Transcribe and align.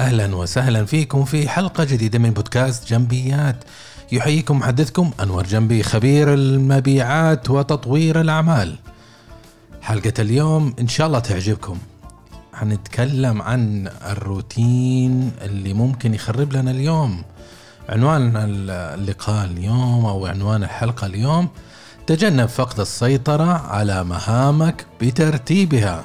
أهلا 0.00 0.36
وسهلا 0.36 0.84
فيكم 0.84 1.24
في 1.24 1.48
حلقة 1.48 1.84
جديدة 1.84 2.18
من 2.18 2.30
بودكاست 2.30 2.88
جنبيات. 2.88 3.64
يحييكم 4.12 4.58
محدثكم 4.58 5.10
أنور 5.22 5.46
جنبي 5.46 5.82
خبير 5.82 6.34
المبيعات 6.34 7.50
وتطوير 7.50 8.20
الأعمال. 8.20 8.76
حلقة 9.82 10.12
اليوم 10.18 10.74
إن 10.80 10.88
شاء 10.88 11.06
الله 11.06 11.18
تعجبكم. 11.18 11.78
حنتكلم 12.54 13.42
عن 13.42 13.90
الروتين 14.10 15.32
اللي 15.42 15.74
ممكن 15.74 16.14
يخرب 16.14 16.52
لنا 16.52 16.70
اليوم. 16.70 17.22
عنوان 17.88 18.32
اللقاء 18.36 19.44
اليوم 19.44 20.06
أو 20.06 20.26
عنوان 20.26 20.62
الحلقة 20.62 21.06
اليوم 21.06 21.48
تجنب 22.06 22.46
فقد 22.48 22.80
السيطرة 22.80 23.52
على 23.66 24.04
مهامك 24.04 24.86
بترتيبها. 25.00 26.04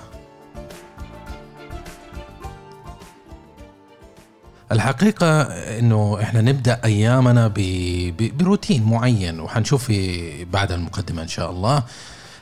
الحقيقة 4.76 5.42
إنه 5.80 6.22
إحنا 6.22 6.42
نبدأ 6.42 6.82
أيامنا 6.86 7.54
بروتين 8.20 8.84
معين 8.84 9.40
وحنشوف 9.40 9.92
بعد 10.54 10.72
المقدمة 10.72 11.22
إن 11.22 11.28
شاء 11.28 11.52
الله. 11.52 11.84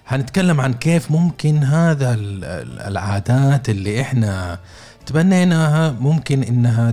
حنتكلم 0.05 0.61
عن 0.61 0.73
كيف 0.73 1.11
ممكن 1.11 1.63
هذا 1.63 2.15
العادات 2.89 3.69
اللي 3.69 4.01
إحنا 4.01 4.59
تبنيناها 5.05 5.91
ممكن 5.91 6.43
إنها 6.43 6.91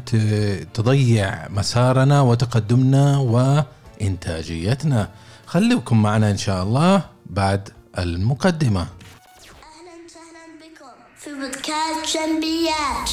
تضيع 0.74 1.48
مسارنا 1.48 2.20
وتقدمنا 2.20 3.18
وإنتاجيتنا. 3.18 5.08
خليكم 5.46 6.02
معنا 6.02 6.30
إن 6.30 6.36
شاء 6.36 6.62
الله 6.62 7.04
بعد 7.26 7.68
المقدمة. 7.98 8.80
أهلا 8.80 9.94
وسهلا 10.06 10.44
بكم 10.60 10.94
في 11.18 11.30
بودكاست 11.30 12.16
جنبيات. 12.16 13.10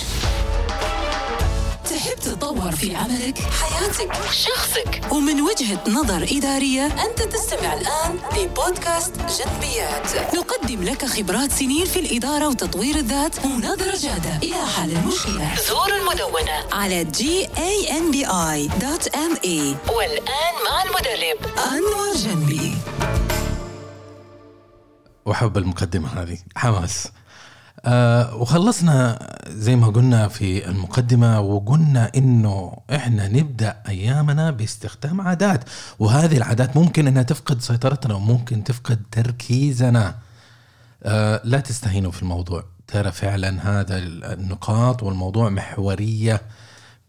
تحب 1.90 2.20
تتطور 2.20 2.72
في 2.72 2.96
عملك، 2.96 3.40
حياتك، 3.40 4.14
شخصك. 4.32 5.02
ومن 5.12 5.42
وجهة 5.42 5.84
نظر 5.90 6.24
إدارية 6.32 6.86
أنت 6.86 7.22
تستمع 7.22 7.74
الآن 7.74 8.20
لبودكاست 8.38 9.12
جنبيات. 9.16 10.36
نقدم 10.36 10.84
لك 10.84 11.06
خبرات 11.06 11.52
سنين 11.52 11.86
في 11.86 12.00
الإدارة 12.00 12.48
وتطوير 12.48 12.96
الذات 12.96 13.46
ونظرة 13.46 13.98
جادة. 13.98 14.38
إلى 14.44 14.66
حل 14.76 14.92
المشكلة 14.92 15.56
زور 15.70 15.96
المدونة 15.96 16.66
على 16.72 17.06
gambi.me 17.06 18.30
والآن 19.96 20.56
مع 20.66 20.84
المدرب. 20.84 21.38
أنور 21.72 22.16
جنبي. 22.16 22.78
وحب 25.26 25.58
المقدمة 25.58 26.22
هذه. 26.22 26.38
حماس. 26.56 27.08
آه 27.88 28.36
وخلصنا 28.36 29.20
زي 29.50 29.76
ما 29.76 29.88
قلنا 29.88 30.28
في 30.28 30.70
المقدمة 30.70 31.40
وقلنا 31.40 32.12
إنه 32.16 32.78
إحنا 32.96 33.28
نبدأ 33.28 33.78
أيامنا 33.88 34.52
باستخدام 34.52 35.22
عادات 35.22 35.64
وهذه 36.00 36.38
العادات 36.38 36.78
ممكن 36.78 37.08
إنها 37.08 37.24
تفقد 37.24 37.62
سيطرتنا 37.62 38.14
وممكن 38.14 38.64
تفقد 38.64 39.02
تركيزنا. 39.12 40.16
آه 41.04 41.42
لا 41.44 41.60
تستهينوا 41.60 42.12
في 42.12 42.22
الموضوع. 42.22 42.64
ترى 42.88 43.12
فعلا 43.12 43.80
هذا 43.80 43.98
النقاط 44.34 45.04
والموضوع 45.04 45.50
محورية 45.50 46.42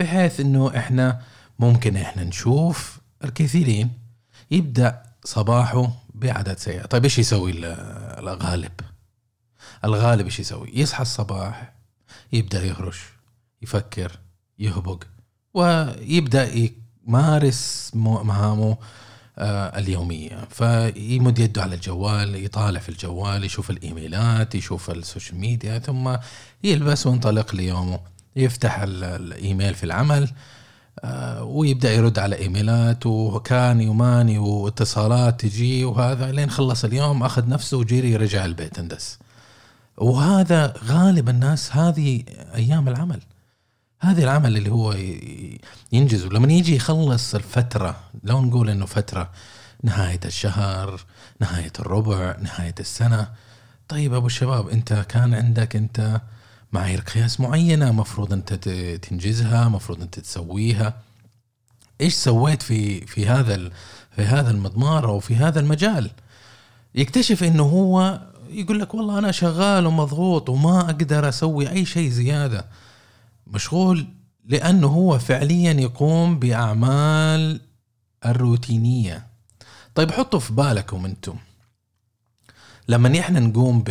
بحيث 0.00 0.40
إنه 0.40 0.72
إحنا 0.76 1.20
ممكن 1.58 1.96
إحنا 1.96 2.24
نشوف 2.24 2.98
الكثيرين 3.24 3.90
يبدأ 4.50 5.02
صباحه 5.24 5.90
بعادات 6.14 6.58
سيئة. 6.58 6.86
طيب 6.86 7.04
إيش 7.04 7.18
يسوي 7.18 7.52
الغالب؟ 8.18 8.72
الغالب 9.84 10.24
إيش 10.24 10.40
يسوي؟ 10.40 10.70
يصحى 10.74 11.02
الصباح 11.02 11.72
يبدأ 12.32 12.64
يهرش 12.64 13.00
يفكر 13.62 14.18
يهبد 14.58 15.04
ويبدأ 15.54 16.70
يمارس 17.06 17.90
مهامه 17.94 18.76
آه 19.38 19.78
اليومية. 19.78 20.48
فيمد 20.50 21.38
يده 21.38 21.62
على 21.62 21.74
الجوال 21.74 22.44
يطالع 22.44 22.80
في 22.80 22.88
الجوال 22.88 23.44
يشوف 23.44 23.70
الإيميلات 23.70 24.54
يشوف 24.54 24.90
السوشيال 24.90 25.38
ميديا 25.40 25.78
ثم 25.78 26.16
يلبس 26.64 27.06
وينطلق 27.06 27.54
ليومه. 27.54 28.00
يفتح 28.36 28.78
الإيميل 28.82 29.74
في 29.74 29.84
العمل 29.84 30.30
آه 31.00 31.44
ويبدأ 31.44 31.92
يرد 31.92 32.18
على 32.18 32.36
إيميلات 32.38 33.06
وكان 33.06 33.80
يوماني 33.80 34.38
واتصالات 34.38 35.40
تجي 35.40 35.84
وهذا 35.84 36.32
لين 36.32 36.50
خلص 36.50 36.84
اليوم 36.84 37.22
أخذ 37.22 37.48
نفسه 37.48 37.76
وجري 37.76 38.16
رجع 38.16 38.44
البيت 38.44 38.78
اندس. 38.78 39.18
وهذا 40.00 40.74
غالب 40.84 41.28
الناس 41.28 41.76
هذه 41.76 42.22
أيام 42.54 42.88
العمل. 42.88 43.20
هذه 44.00 44.24
العمل 44.24 44.56
اللي 44.56 44.70
هو 44.70 44.96
ينجز. 45.92 46.26
لما 46.26 46.52
يجي 46.52 46.76
يخلص 46.76 47.34
الفترة 47.34 47.96
لو 48.24 48.42
نقول 48.42 48.70
إنه 48.70 48.86
فترة 48.86 49.30
نهاية 49.82 50.20
الشهر 50.24 51.00
نهاية 51.40 51.72
الربع 51.80 52.36
نهاية 52.42 52.74
السنة 52.80 53.28
طيب 53.88 54.14
أبو 54.14 54.26
الشباب 54.26 54.68
أنت 54.68 54.92
كان 55.08 55.34
عندك 55.34 55.76
أنت 55.76 56.20
معايير 56.72 57.00
قياس 57.00 57.40
معينة 57.40 57.92
مفروض 57.92 58.32
أنت 58.32 58.54
تنجزها 59.02 59.68
مفروض 59.68 60.02
أنت 60.02 60.18
تسويها. 60.18 60.94
إيش 62.00 62.14
سويت 62.14 62.62
في 62.62 63.06
في 63.06 63.26
هذا 63.26 63.70
في 64.16 64.22
هذا 64.22 64.50
المضمار 64.50 65.08
أو 65.08 65.20
في 65.20 65.36
هذا 65.36 65.60
المجال؟ 65.60 66.10
يكتشف 66.94 67.44
إنه 67.44 67.62
هو 67.62 68.20
يقول 68.50 68.80
لك 68.80 68.94
والله 68.94 69.18
أنا 69.18 69.32
شغال 69.32 69.86
ومضغوط 69.86 70.48
وما 70.48 70.80
أقدر 70.80 71.28
أسوي 71.28 71.70
أي 71.70 71.84
شيء 71.84 72.10
زيادة. 72.10 72.66
مشغول 73.46 74.06
لأنه 74.44 74.86
هو 74.86 75.18
فعليا 75.18 75.72
يقوم 75.72 76.38
بأعمال 76.38 77.60
الروتينية. 78.26 79.26
طيب 79.94 80.10
حطوا 80.10 80.40
في 80.40 80.52
بالكم 80.52 81.04
أنتم. 81.04 81.36
لما 82.88 83.20
إحنا 83.20 83.40
نقوم 83.40 83.82
ب... 83.82 83.90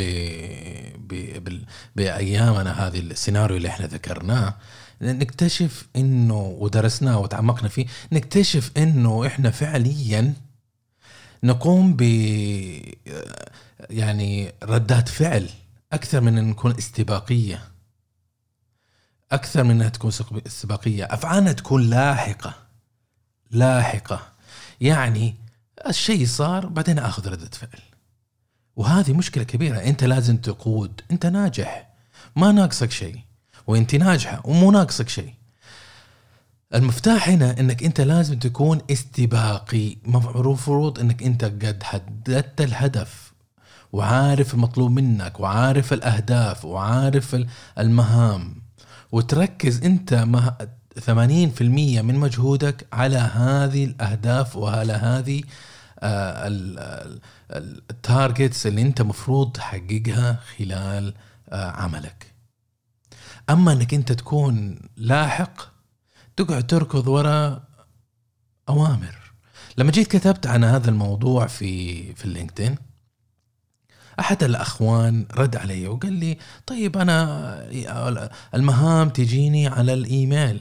بأيامنا 1.95 2.87
هذه 2.87 2.99
السيناريو 2.99 3.57
اللي 3.57 3.67
إحنا 3.67 3.87
ذكرناه 3.87 4.55
نكتشف 5.01 5.87
إنه 5.95 6.55
ودرسناه 6.59 7.19
وتعمقنا 7.19 7.69
فيه 7.69 7.85
نكتشف 8.11 8.71
إنه 8.77 9.27
إحنا 9.27 9.51
فعليا 9.51 10.33
نقوم 11.43 11.93
ب 11.97 12.01
يعني 13.89 14.53
ردات 14.63 15.09
فعل 15.09 15.49
أكثر 15.93 16.21
من 16.21 16.37
إن 16.37 16.49
نكون 16.49 16.77
استباقية. 16.77 17.61
أكثر 19.31 19.63
من 19.63 19.71
إنها 19.71 19.89
تكون 19.89 20.11
استباقية. 20.47 21.03
أفعالنا 21.03 21.51
تكون 21.51 21.89
لاحقة. 21.89 22.53
لاحقة. 23.51 24.27
يعني 24.81 25.35
الشيء 25.87 26.25
صار 26.25 26.65
بعدين 26.65 26.99
آخذ 26.99 27.29
ردة 27.29 27.49
فعل. 27.49 27.81
وهذه 28.75 29.13
مشكلة 29.13 29.43
كبيرة. 29.43 29.77
أنت 29.77 30.03
لازم 30.03 30.37
تقود. 30.37 31.01
أنت 31.11 31.25
ناجح. 31.25 31.89
ما 32.35 32.51
ناقصك 32.51 32.91
شيء. 32.91 33.19
وأنت 33.67 33.95
ناجحة. 33.95 34.41
ومو 34.45 34.71
ناقصك 34.71 35.09
شيء. 35.09 35.33
المفتاح 36.73 37.29
هنا 37.29 37.59
إنك 37.59 37.83
أنت 37.83 38.01
لازم 38.01 38.39
تكون 38.39 38.81
استباقي. 38.91 39.97
مفروض 40.05 40.99
إنك 40.99 41.23
أنت 41.23 41.45
قد 41.45 41.83
حددت 41.83 42.61
الهدف. 42.61 43.26
وعارف 43.91 44.53
المطلوب 44.53 44.91
منك 44.91 45.39
وعارف 45.39 45.93
الأهداف 45.93 46.65
وعارف 46.65 47.45
المهام. 47.79 48.55
وتركز 49.11 49.83
أنت 49.83 50.25
80% 50.99 51.61
من 52.01 52.15
مجهودك 52.15 52.87
على 52.93 53.17
هذه 53.17 53.85
الأهداف 53.85 54.55
وعلى 54.55 54.93
هذه 54.93 55.43
التارجتس 57.91 58.67
اللي 58.67 58.81
أنت 58.81 59.01
مفروض 59.01 59.51
تحققها 59.51 60.39
خلال 60.57 61.13
آه، 61.49 61.71
عملك. 61.71 62.33
أما 63.49 63.73
أنك 63.73 63.93
أنت 63.93 64.11
تكون 64.11 64.79
لاحق 64.97 65.61
تقعد 66.37 66.67
تركض 66.67 67.07
وراء 67.07 67.63
أوامر. 68.69 69.15
لما 69.77 69.91
جيت 69.91 70.07
كتبت 70.07 70.47
عن 70.47 70.63
هذا 70.63 70.89
الموضوع 70.89 71.47
في 71.47 72.13
في 72.13 72.25
اللينكدين 72.25 72.75
أحد 74.19 74.43
الأخوان 74.43 75.25
رد 75.33 75.55
علي 75.55 75.87
وقال 75.87 76.13
لي 76.13 76.37
طيب 76.65 76.97
أنا 76.97 77.67
المهام 78.55 79.09
تجيني 79.09 79.67
على 79.67 79.93
الإيميل. 79.93 80.59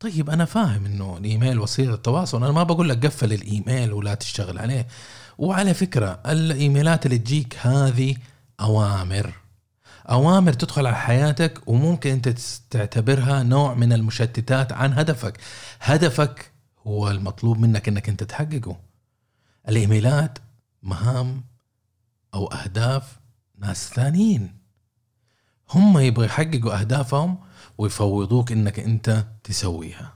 طيب 0.00 0.30
أنا 0.30 0.44
فاهم 0.44 0.86
إنه 0.86 1.16
الإيميل 1.18 1.58
وسيلة 1.60 1.94
التواصل 1.94 2.44
أنا 2.44 2.52
ما 2.52 2.62
بقول 2.62 2.88
لك 2.88 3.06
قفل 3.06 3.32
الإيميل 3.32 3.92
ولا 3.92 4.14
تشتغل 4.14 4.58
عليه. 4.58 4.86
وعلى 5.38 5.74
فكرة 5.74 6.20
الإيميلات 6.26 7.06
اللي 7.06 7.18
تجيك 7.18 7.56
هذه 7.60 8.16
أوامر. 8.60 9.34
أوامر 10.10 10.52
تدخل 10.52 10.86
على 10.86 10.96
حياتك 10.96 11.60
وممكن 11.66 12.10
أنت 12.10 12.28
تعتبرها 12.70 13.42
نوع 13.42 13.74
من 13.74 13.92
المشتتات 13.92 14.72
عن 14.72 14.92
هدفك. 14.92 15.38
هدفك 15.80 16.50
هو 16.86 17.10
المطلوب 17.10 17.58
منك 17.58 17.88
إنك 17.88 18.08
أنت 18.08 18.22
تحققه. 18.24 18.76
الإيميلات 19.68 20.38
مهام 20.82 21.44
أو 22.34 22.46
أهداف 22.46 23.18
ناس 23.58 23.88
ثانيين. 23.88 24.54
هم 25.70 25.98
يبغوا 25.98 26.24
يحققوا 26.24 26.80
أهدافهم 26.80 27.38
ويفوضوك 27.78 28.52
إنك 28.52 28.80
أنت 28.80 29.24
تسويها. 29.44 30.12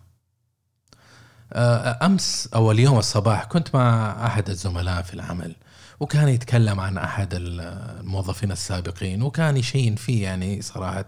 آه، 1.53 2.06
أمس 2.06 2.49
أو 2.55 2.70
اليوم 2.70 2.99
الصباح 2.99 3.44
كنت 3.44 3.75
مع 3.75 4.26
أحد 4.26 4.50
الزملاء 4.50 5.03
في 5.03 5.15
العمل 5.15 5.56
وكان 6.00 6.29
يتكلم 6.29 6.81
عن 6.81 6.99
أحد 6.99 7.29
الموظفين 7.32 8.53
السابقين 8.53 9.23
وكان 9.23 9.56
يشين 9.56 9.97
فيه 9.97 10.23
يعني 10.23 10.62
صراحة 10.62 11.06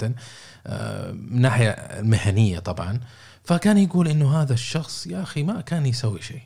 آه، 0.66 1.12
من 1.12 1.40
ناحية 1.40 2.00
مهنية 2.02 2.58
طبعا. 2.58 3.00
فكان 3.44 3.78
يقول 3.78 4.08
إنه 4.08 4.42
هذا 4.42 4.52
الشخص 4.52 5.06
يا 5.06 5.22
أخي 5.22 5.42
ما 5.42 5.60
كان 5.60 5.86
يسوي 5.86 6.22
شيء 6.22 6.42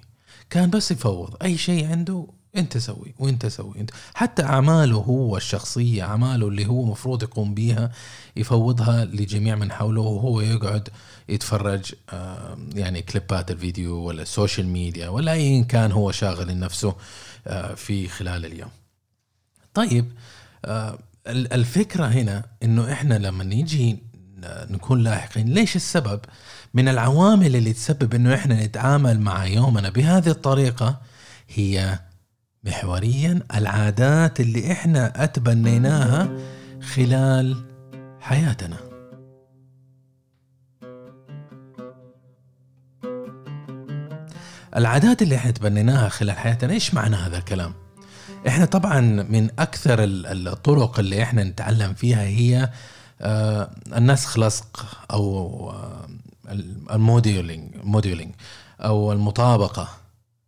كان 0.50 0.70
بس 0.70 0.90
يفوض 0.90 1.36
أي 1.42 1.56
شيء 1.56 1.90
عنده 1.90 2.26
انت 2.56 2.78
سوي 2.78 3.14
وانت 3.18 3.46
سوي 3.46 3.80
انت 3.80 3.90
حتى 4.14 4.42
أعماله 4.42 4.96
هو 4.96 5.36
الشخصية 5.36 6.02
أعماله 6.02 6.48
اللي 6.48 6.66
هو 6.66 6.84
مفروض 6.84 7.22
يقوم 7.22 7.54
بها 7.54 7.90
يفوضها 8.36 9.04
لجميع 9.04 9.54
من 9.54 9.72
حوله 9.72 10.00
وهو 10.00 10.40
يقعد 10.40 10.88
يتفرج 11.28 11.94
يعني 12.74 13.02
كليبات 13.02 13.50
الفيديو 13.50 13.96
ولا 13.96 14.22
السوشيال 14.22 14.66
ميديا 14.66 15.08
ولا 15.08 15.32
ايا 15.32 15.62
كان 15.62 15.92
هو 15.92 16.12
شاغل 16.12 16.58
نفسه 16.58 16.94
آه، 17.46 17.74
في 17.74 18.08
خلال 18.08 18.46
اليوم. 18.46 18.70
طيب 19.74 20.12
آه، 20.64 20.98
الفكرة 21.26 22.06
هنا 22.06 22.44
إنه 22.62 22.92
إحنا 22.92 23.14
لما 23.14 23.44
نيجي 23.44 23.98
نكون 24.46 25.02
لاحقين 25.02 25.48
ليش 25.48 25.76
السبب 25.76 26.20
من 26.74 26.88
العوامل 26.88 27.56
اللي 27.56 27.72
تسبب 27.72 28.14
إنه 28.14 28.34
إحنا 28.34 28.64
نتعامل 28.66 29.20
مع 29.20 29.46
يومنا 29.46 29.90
بهذه 29.90 30.28
الطريقة 30.28 31.00
هي 31.48 31.98
محور 32.66 33.40
العادات 33.54 34.40
اللي 34.40 34.72
إحنا 34.72 35.24
أتبنيناها 35.24 36.28
خلال 36.94 37.56
حياتنا. 38.20 38.76
العادات 44.76 45.22
اللي 45.22 45.36
إحنا 45.36 45.50
تبنيناها 45.50 46.08
خلال 46.08 46.36
حياتنا 46.36 46.72
إيش 46.72 46.94
معنى 46.94 47.16
هذا 47.16 47.38
الكلام؟ 47.38 47.74
إحنا 48.48 48.64
طبعا 48.64 49.00
من 49.00 49.48
أكثر 49.58 49.96
الطرق 50.04 50.98
اللي 50.98 51.22
إحنا 51.22 51.44
نتعلم 51.44 51.94
فيها 51.94 52.22
هي 52.22 52.70
آه، 53.20 53.70
النسخ 53.96 54.38
لصق 54.38 54.86
أو 55.10 55.70
آه، 55.70 56.08
ال 56.90 56.99
modeling 56.99 57.70
modeling 57.82 58.34
أو 58.80 59.12
المطابقة. 59.12 60.03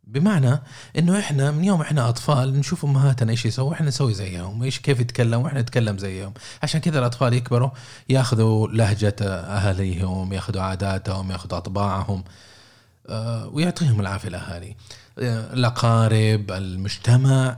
بمعنى 0.06 0.60
إنه 0.98 1.18
إحنا 1.18 1.50
من 1.50 1.64
يوم 1.64 1.80
إحنا 1.80 2.08
أطفال 2.08 2.58
نشوف 2.58 2.84
أمهاتنا 2.84 3.30
إيش 3.30 3.46
يسووا 3.46 3.72
إحنا 3.72 3.88
نسوي 3.88 4.14
زيهم 4.14 4.62
إيش 4.62 4.78
كيف 4.78 5.00
يتكلموا 5.00 5.44
وإحنا 5.44 5.60
نتكلم 5.60 5.98
زيهم. 5.98 6.34
عشان 6.62 6.80
كذا 6.80 6.98
الأطفال 6.98 7.34
يكبروا 7.34 7.70
ياخذوا 8.08 8.68
لهجة 8.68 9.16
أهاليهم 9.22 10.32
ياخذوا 10.32 10.62
عاداتهم 10.62 11.30
ياخذوا 11.30 11.58
أطباعهم 11.58 12.24
آه، 13.08 13.48
ويعطيهم 13.48 14.00
العافية 14.00 14.28
الاهالي 14.28 14.76
الأقارب 15.18 16.50
المجتمع 16.50 17.56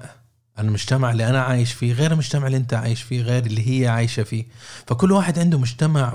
المجتمع 0.59 1.11
اللي 1.11 1.29
أنا 1.29 1.43
عايش 1.43 1.73
فيه 1.73 1.93
غير 1.93 2.13
المجتمع 2.13 2.47
اللي 2.47 2.57
أنت 2.57 2.75
عايش 2.75 3.03
فيه 3.03 3.23
غير 3.23 3.47
اللي 3.47 3.83
هي 3.83 3.89
عايشة 3.89 4.23
فيه. 4.23 4.45
فكل 4.87 5.13
واحد 5.13 5.39
عنده 5.39 5.59
مجتمع 5.59 6.15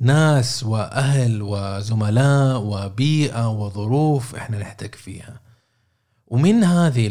وناس 0.00 0.64
وأهل 0.64 1.42
وزملاء 1.42 2.60
وبيئة 2.60 3.48
وظروف 3.48 4.34
إحنا 4.34 4.58
نحتك 4.58 4.94
فيها. 4.94 5.40
ومن 6.28 6.64
هذه 6.64 7.06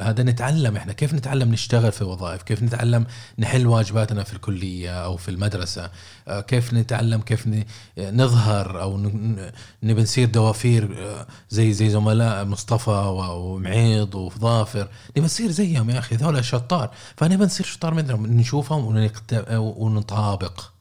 هذا 0.00 0.22
نتعلم 0.22 0.76
إحنا. 0.76 0.92
كيف 0.92 1.14
نتعلم 1.14 1.52
نشتغل 1.52 1.92
في 1.92 2.04
وظائف؟ 2.04 2.42
كيف 2.42 2.62
نتعلم 2.62 3.06
نحل 3.38 3.66
واجباتنا 3.66 4.24
في 4.24 4.32
الكلية 4.32 5.04
أو 5.04 5.16
في 5.16 5.30
المدرسة؟ 5.30 5.90
آه، 6.28 6.40
كيف 6.40 6.74
نتعلم؟ 6.74 7.20
كيف 7.20 7.48
نظهر 7.98 8.82
أو 8.82 8.96
نبي 9.82 10.02
نصير 10.02 10.28
دوافير 10.28 10.98
آه، 10.98 11.26
زي 11.50 11.72
زي 11.72 11.90
زملاء 11.90 12.44
مصطفى 12.44 12.90
ومعيض 13.16 14.14
وظافر. 14.14 14.88
نبي 15.10 15.20
نصير 15.20 15.50
زيهم 15.50 15.90
يا 15.90 15.98
أخي 15.98 16.16
هذول 16.16 16.44
شطار. 16.44 16.90
فنبي 17.16 17.44
نصير 17.44 17.66
شطار 17.66 17.94
منهم 17.94 18.26
نشوفهم 18.26 19.10
ونطابق. 19.52 20.77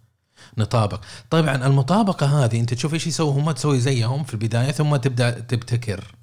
نطابق. 0.58 1.02
طبعا 1.30 1.68
المطابقة 1.68 2.46
هذه 2.46 2.60
أنت 2.60 2.74
تشوف 2.74 2.94
إيش 2.94 3.08
يسووا 3.08 3.34
هم 3.34 3.52
تسوي 3.52 3.80
زيهم 3.80 4.24
في 4.24 4.34
البداية 4.34 4.72
ثم 4.72 4.96
تبدأ 4.96 5.30
تبتكر 5.40 6.16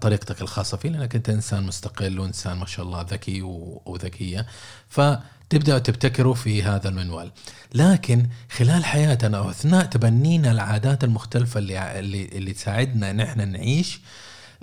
طريقتك 0.00 0.42
الخاصة 0.42 0.76
فيه 0.76 0.88
لأنك 0.88 1.14
أنت 1.16 1.28
إنسان 1.28 1.62
مستقل 1.62 2.18
وإنسان 2.20 2.56
ما 2.56 2.66
شاء 2.66 2.86
الله 2.86 3.02
ذكي 3.02 3.42
وذكية. 3.86 4.46
فتبدأ 4.88 5.78
تبتكروا 5.78 6.34
في 6.34 6.62
هذا 6.62 6.88
المنوال. 6.88 7.30
لكن 7.74 8.26
خلال 8.50 8.84
حياتنا 8.84 9.38
أو 9.38 9.50
أثناء 9.50 9.84
تبنينا 9.84 10.50
العادات 10.50 11.04
المختلفة 11.04 11.58
اللي 11.58 11.98
اللي, 11.98 12.24
اللي 12.24 12.52
تساعدنا 12.52 13.10
ان 13.10 13.20
إحنا 13.20 13.44
نعيش 13.44 14.00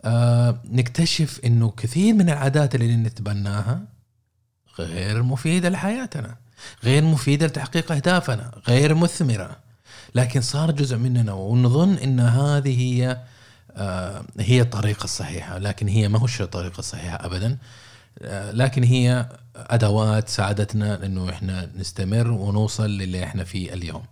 آه 0.06 0.62
نكتشف 0.72 1.40
إنه 1.46 1.72
كثير 1.78 2.14
من 2.14 2.30
العادات 2.30 2.76
اللي 2.76 2.96
نتبناها 2.96 3.82
غير 4.80 5.24
مفيدة 5.24 5.70
لحياتنا. 5.70 6.43
غير 6.84 7.04
مفيدة 7.04 7.46
لتحقيق 7.46 7.92
أهدافنا 7.92 8.52
غير 8.68 8.96
مثمرة. 8.96 9.58
لكن 10.16 10.42
صار 10.42 10.72
جزء 10.72 10.98
مننا 10.98 11.34
ونظن 11.34 11.94
إن 11.94 12.20
هذه 12.20 12.80
هي 12.82 13.18
آه، 13.76 14.26
هي 14.40 14.62
الطريقة 14.62 15.04
الصحيحة. 15.04 15.58
لكن 15.58 15.88
هي 15.88 16.08
ما 16.08 16.20
هو 16.20 16.28
الطريقة 16.40 16.80
الصحيحة 16.80 17.26
أبدا. 17.26 17.58
آه، 18.22 18.52
لكن 18.52 18.84
هي 18.84 19.30
أدوات 19.56 20.30
ساعدتنا 20.30 21.06
أنه 21.06 21.30
إحنا 21.30 21.70
نستمر 21.76 22.32
ونوصل 22.32 22.90
للي 22.90 23.24
إحنا 23.24 23.44
فيه 23.44 23.74
اليوم. 23.74 24.04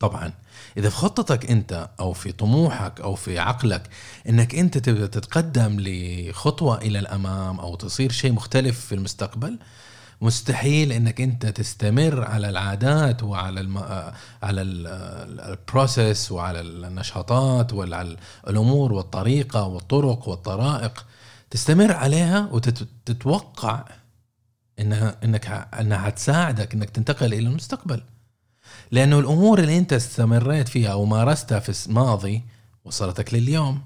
طبعا 0.00 0.32
إذا 0.76 0.88
في 0.88 0.96
خطتك 0.96 1.50
أنت 1.50 1.88
أو 2.00 2.12
في 2.12 2.32
طموحك 2.32 3.00
أو 3.00 3.14
في 3.14 3.38
عقلك 3.38 3.90
أنك 4.28 4.54
أنت 4.54 4.78
تبدأ 4.78 5.06
تتقدم 5.06 5.76
لخطوة 5.80 6.78
إلى 6.78 6.98
الأمام 6.98 7.60
أو 7.60 7.74
تصير 7.74 8.12
شيء 8.12 8.32
مختلف 8.32 8.86
في 8.86 8.94
المستقبل 8.94 9.58
مستحيل 10.20 10.92
إنك 10.92 11.20
أنت 11.20 11.46
تستمر 11.46 12.24
على 12.24 12.48
العادات 12.48 13.22
وعلى 13.22 13.60
الم... 13.60 13.78
على 14.42 14.62
البروسيس 14.62 16.32
وعلى 16.32 16.60
النشاطات 16.60 17.72
وعلى 17.72 18.16
الأمور 18.48 18.92
والطريقة 18.92 19.66
والطرق 19.66 20.28
والطرائق. 20.28 21.06
تستمر 21.50 21.92
عليها 21.92 22.48
وتتوقع 22.52 23.84
انها 24.78 25.16
إنك 25.24 25.68
إنها 25.80 25.98
حتساعدك 25.98 26.74
إنك 26.74 26.90
تنتقل 26.90 27.26
إلى 27.26 27.48
المستقبل. 27.48 28.02
لأنه 28.90 29.18
الأمور 29.18 29.58
اللي 29.58 29.78
أنت 29.78 29.92
استمريت 29.92 30.68
فيها 30.68 30.92
أو 30.92 31.04
مارستها 31.04 31.58
في 31.58 31.86
الماضي 31.86 32.42
وصلتك 32.84 33.34
لليوم. 33.34 33.82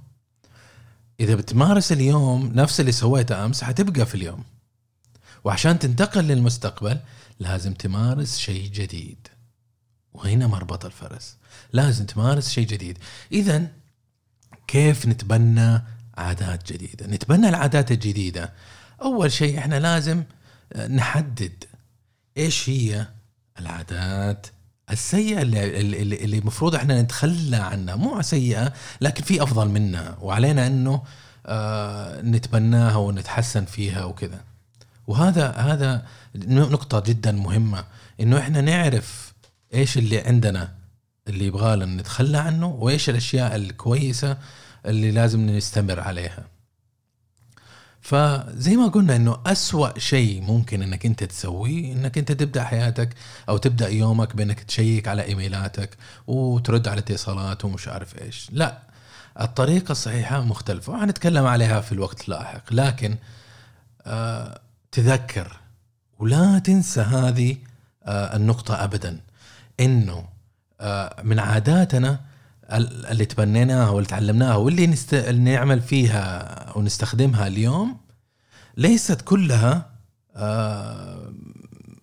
إذا 1.21 1.35
بتمارس 1.35 1.93
اليوم 1.93 2.53
نفس 2.55 2.81
اللي 2.81 2.93
سويته 2.93 3.45
أمس 3.45 3.65
حتبقى 3.65 4.07
في 4.07 4.15
اليوم. 4.15 4.45
وعشان 5.45 5.79
تنتقل 5.79 6.25
للمستقبل 6.25 6.99
لازم 7.39 7.75
تمارس 7.75 8.39
شيء 8.39 8.71
جديد. 8.71 9.29
وهنا 10.13 10.47
مربط 10.47 10.85
الفرس. 10.85 11.37
لازم 11.73 12.07
تمارس 12.07 12.51
شيء 12.51 12.67
جديد. 12.67 12.99
اذا 13.33 13.67
كيف 14.67 15.07
نتبنى 15.07 15.83
عادات 16.19 16.73
جديدة؟ 16.73 17.07
نتبنى 17.07 17.49
العادات 17.49 17.93
الجديدة. 17.93 18.53
أول 19.03 19.33
شيء 19.33 19.59
إحنا 19.59 19.81
لازم 19.81 20.23
نحدد 20.77 21.65
إيش 22.37 22.69
هي 22.69 23.07
العادات 23.61 24.47
السيئة 24.91 25.43
اللي 25.43 25.81
اللي, 25.81 26.39
المفروض 26.39 26.75
إحنا 26.75 27.03
نتخلى 27.03 27.57
عنها. 27.57 27.97
مو 27.97 28.23
سيئة 28.23 28.73
لكن 29.01 29.25
في 29.25 29.43
أفضل 29.43 29.69
منها. 29.69 30.19
وعلينا 30.21 30.67
إنه 30.67 31.03
آه 31.47 32.21
نتبناها 32.21 32.97
ونتحسن 32.97 33.65
فيها 33.65 34.05
وكذا. 34.05 34.45
وهذا 35.07 35.51
هذا 35.51 36.07
نقطة 36.47 37.01
جدا 37.01 37.33
مهمة 37.33 37.85
إنه 38.21 38.39
إحنا 38.39 38.61
نعرف 38.61 39.35
إيش 39.75 39.99
اللي 39.99 40.21
عندنا 40.21 40.75
اللي 41.29 41.47
يبغى 41.47 41.77
نتخلى 41.77 42.39
عنه 42.39 42.67
وإيش 42.67 43.11
الأشياء 43.11 43.57
الكويسة 43.57 44.37
اللي 44.87 45.11
لازم 45.11 45.47
نستمر 45.47 46.01
عليها. 46.01 46.45
فزي 48.01 48.77
ما 48.77 48.89
قلنا 48.89 49.17
إنه 49.17 49.41
أسوأ 49.47 49.99
شيء 49.99 50.43
ممكن 50.43 50.83
إنك 50.83 51.07
أنت 51.07 51.25
تسويه 51.25 51.93
إنك 51.93 52.19
أنت 52.19 52.33
تبدأ 52.33 52.65
حياتك 52.65 53.09
أو 53.49 53.57
تبدأ 53.57 53.89
يومك 53.89 54.37
بإنك 54.37 54.61
تشيك 54.61 55.09
على 55.09 55.25
إيميلاتك 55.25 55.97
وترد 56.27 56.89
على 56.89 56.99
اتصالات 56.99 57.65
ومش 57.65 57.89
عارف 57.89 58.23
إيش، 58.23 58.49
لا 58.53 58.79
الطريقة 59.41 59.93
الصحيحة 59.93 60.41
مختلفة 60.41 60.93
وحنتكلم 60.93 61.47
عليها 61.47 61.81
في 61.81 61.93
الوقت 61.93 62.25
اللاحق 62.25 62.73
لكن 62.73 63.17
آه 64.07 64.61
تذكر 64.95 65.57
ولا 66.19 66.59
تنسى 66.59 67.01
هذه 67.01 67.57
آه، 68.05 68.37
النقطة 68.37 68.85
أبدا. 68.85 69.21
إنه 69.81 70.25
آه، 70.81 71.23
من 71.23 71.39
عاداتنا 71.39 72.21
اللي 73.11 73.25
تبنيناها 73.25 73.91
واللي 73.91 74.09
تعلمناها 74.09 74.57
واللي 74.57 74.87
نست... 74.87 75.15
نعمل 75.15 75.81
فيها 75.81 76.77
ونستخدمها 76.77 77.47
اليوم 77.47 77.97
ليست 78.77 79.21
كلها 79.21 79.91
آه، 80.37 81.33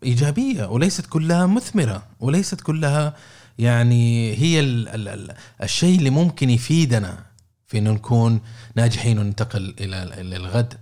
إيجابية 0.04 0.66
وليست 0.66 1.06
كلها 1.06 1.46
مثمرة 1.46 2.04
وليست 2.20 2.62
كلها 2.62 3.16
يعني 3.60 4.34
هي 4.38 4.60
ال 4.60 4.88
ال 4.88 5.08
ال 5.08 5.36
الشيء 5.64 5.98
اللي 5.98 6.10
ممكن 6.10 6.50
يفيدنا 6.50 7.24
في 7.68 7.78
إنه 7.78 7.92
نكون 7.92 8.42
ناجحين 8.76 9.20
وننتقل 9.20 9.76
إلى 9.80 10.36
الغد. 10.38 10.81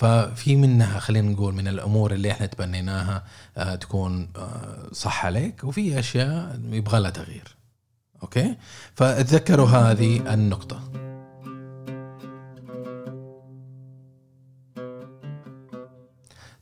ففي 0.00 0.56
منها 0.56 0.98
خلينا 0.98 1.30
نقول 1.30 1.54
من 1.54 1.68
الأمور 1.68 2.12
اللي 2.12 2.30
إحنا 2.30 2.46
تبنيناها 2.46 3.24
آه، 3.56 3.74
تكون 3.74 4.28
آه، 4.36 4.88
صح 4.92 5.26
عليك 5.26 5.64
وفي 5.64 5.98
أشياء 5.98 6.60
يبغى 6.64 7.00
لها 7.00 7.10
تغيير. 7.10 7.56
أوكي؟ 8.22 8.56
فتذكروا 8.94 9.68
هذه 9.68 10.34
النقطة. 10.34 10.90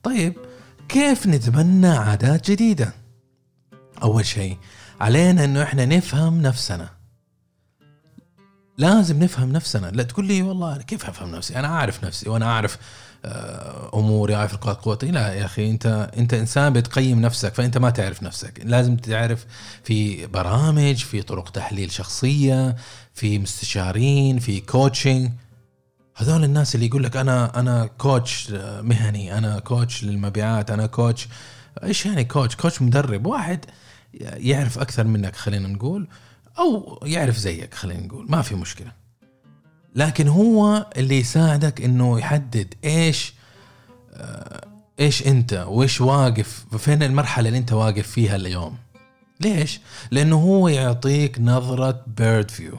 طيب 0.03 0.35
كيف 0.89 1.27
نتبنى 1.27 1.89
عادات 1.89 2.51
جديدة؟ 2.51 2.93
أول 4.03 4.27
شيء 4.27 4.59
علينا 5.01 5.45
إنه 5.45 5.63
إحنا 5.63 5.85
نفهم 5.85 6.43
نفسنا. 6.43 6.89
لازم 8.79 9.23
نفهم 9.23 9.53
نفسنا. 9.53 9.87
لا 9.87 10.03
تقول 10.03 10.27
لي 10.27 10.43
والله 10.43 10.77
كيف 10.77 11.09
أفهم 11.09 11.31
نفسي؟ 11.31 11.59
أنا 11.59 11.69
اعرف 11.69 12.05
نفسي 12.05 12.29
وأنا 12.29 12.47
أعرف 12.47 12.79
أموري 13.95 14.35
اعرف 14.35 14.55
نقاط 14.55 14.85
قوتي. 14.85 15.11
لا 15.11 15.33
يا 15.33 15.45
أخي 15.45 15.71
أنت 15.71 16.11
أنت 16.17 16.35
إنسان 16.35 16.73
بتقيم 16.73 17.21
نفسك 17.21 17.55
فأنت 17.55 17.79
ما 17.79 17.91
تعرف 17.91 18.23
نفسك. 18.23 18.61
لازم 18.65 18.97
تعرف 18.97 19.47
في 19.85 20.27
برامج 20.27 20.97
في 20.97 21.23
طرق 21.23 21.51
تحليل 21.51 21.93
شخصية 21.93 22.77
في 23.15 23.39
مستشارين 23.39 24.39
في 24.39 24.61
coaching 24.61 25.31
هذول 26.17 26.45
الناس 26.45 26.75
اللي 26.75 26.87
يقول 26.87 27.05
لك 27.05 27.17
أنا 27.17 27.61
أنا 27.61 27.87
coach 27.87 28.51
مهني 28.81 29.39
أنا 29.39 29.59
coach 29.59 30.05
للمبيعات 30.05 30.71
أنا 30.71 30.87
coach 30.87 31.29
إيش 31.85 32.07
يعني 32.07 32.25
coach 32.25 32.57
coach 32.57 32.83
مدرب. 32.83 33.27
واحد 33.27 33.65
يعرف 34.21 34.79
أكثر 34.79 35.05
منك 35.05 35.37
خلينا 35.37 35.69
نقول 35.69 36.09
أو 36.59 37.01
يعرف 37.03 37.37
زيك 37.37 37.75
خلينا 37.75 38.07
نقول. 38.07 38.27
ما 38.29 38.43
في 38.43 38.55
مشكلة. 38.55 38.93
لكن 39.95 40.29
هو 40.29 40.87
اللي 40.97 41.19
يساعدك 41.19 41.81
إنه 41.81 42.19
يحدد 42.19 42.75
إيش 42.85 43.35
آه، 44.13 44.69
إيش 45.01 45.27
أنت 45.27 45.65
وإيش 45.69 46.01
واقف 46.01 46.65
فين 46.79 47.03
المرحلة 47.03 47.49
اللي 47.49 47.59
أنت 47.59 47.73
واقف 47.73 48.09
فيها 48.09 48.37
اليوم؟ 48.37 48.77
ليش؟ 49.41 49.81
لأنه 50.11 50.37
هو 50.37 50.69
يعطيك 50.69 51.41
نظرة 51.41 52.03
bird 52.07 52.51
view 52.51 52.79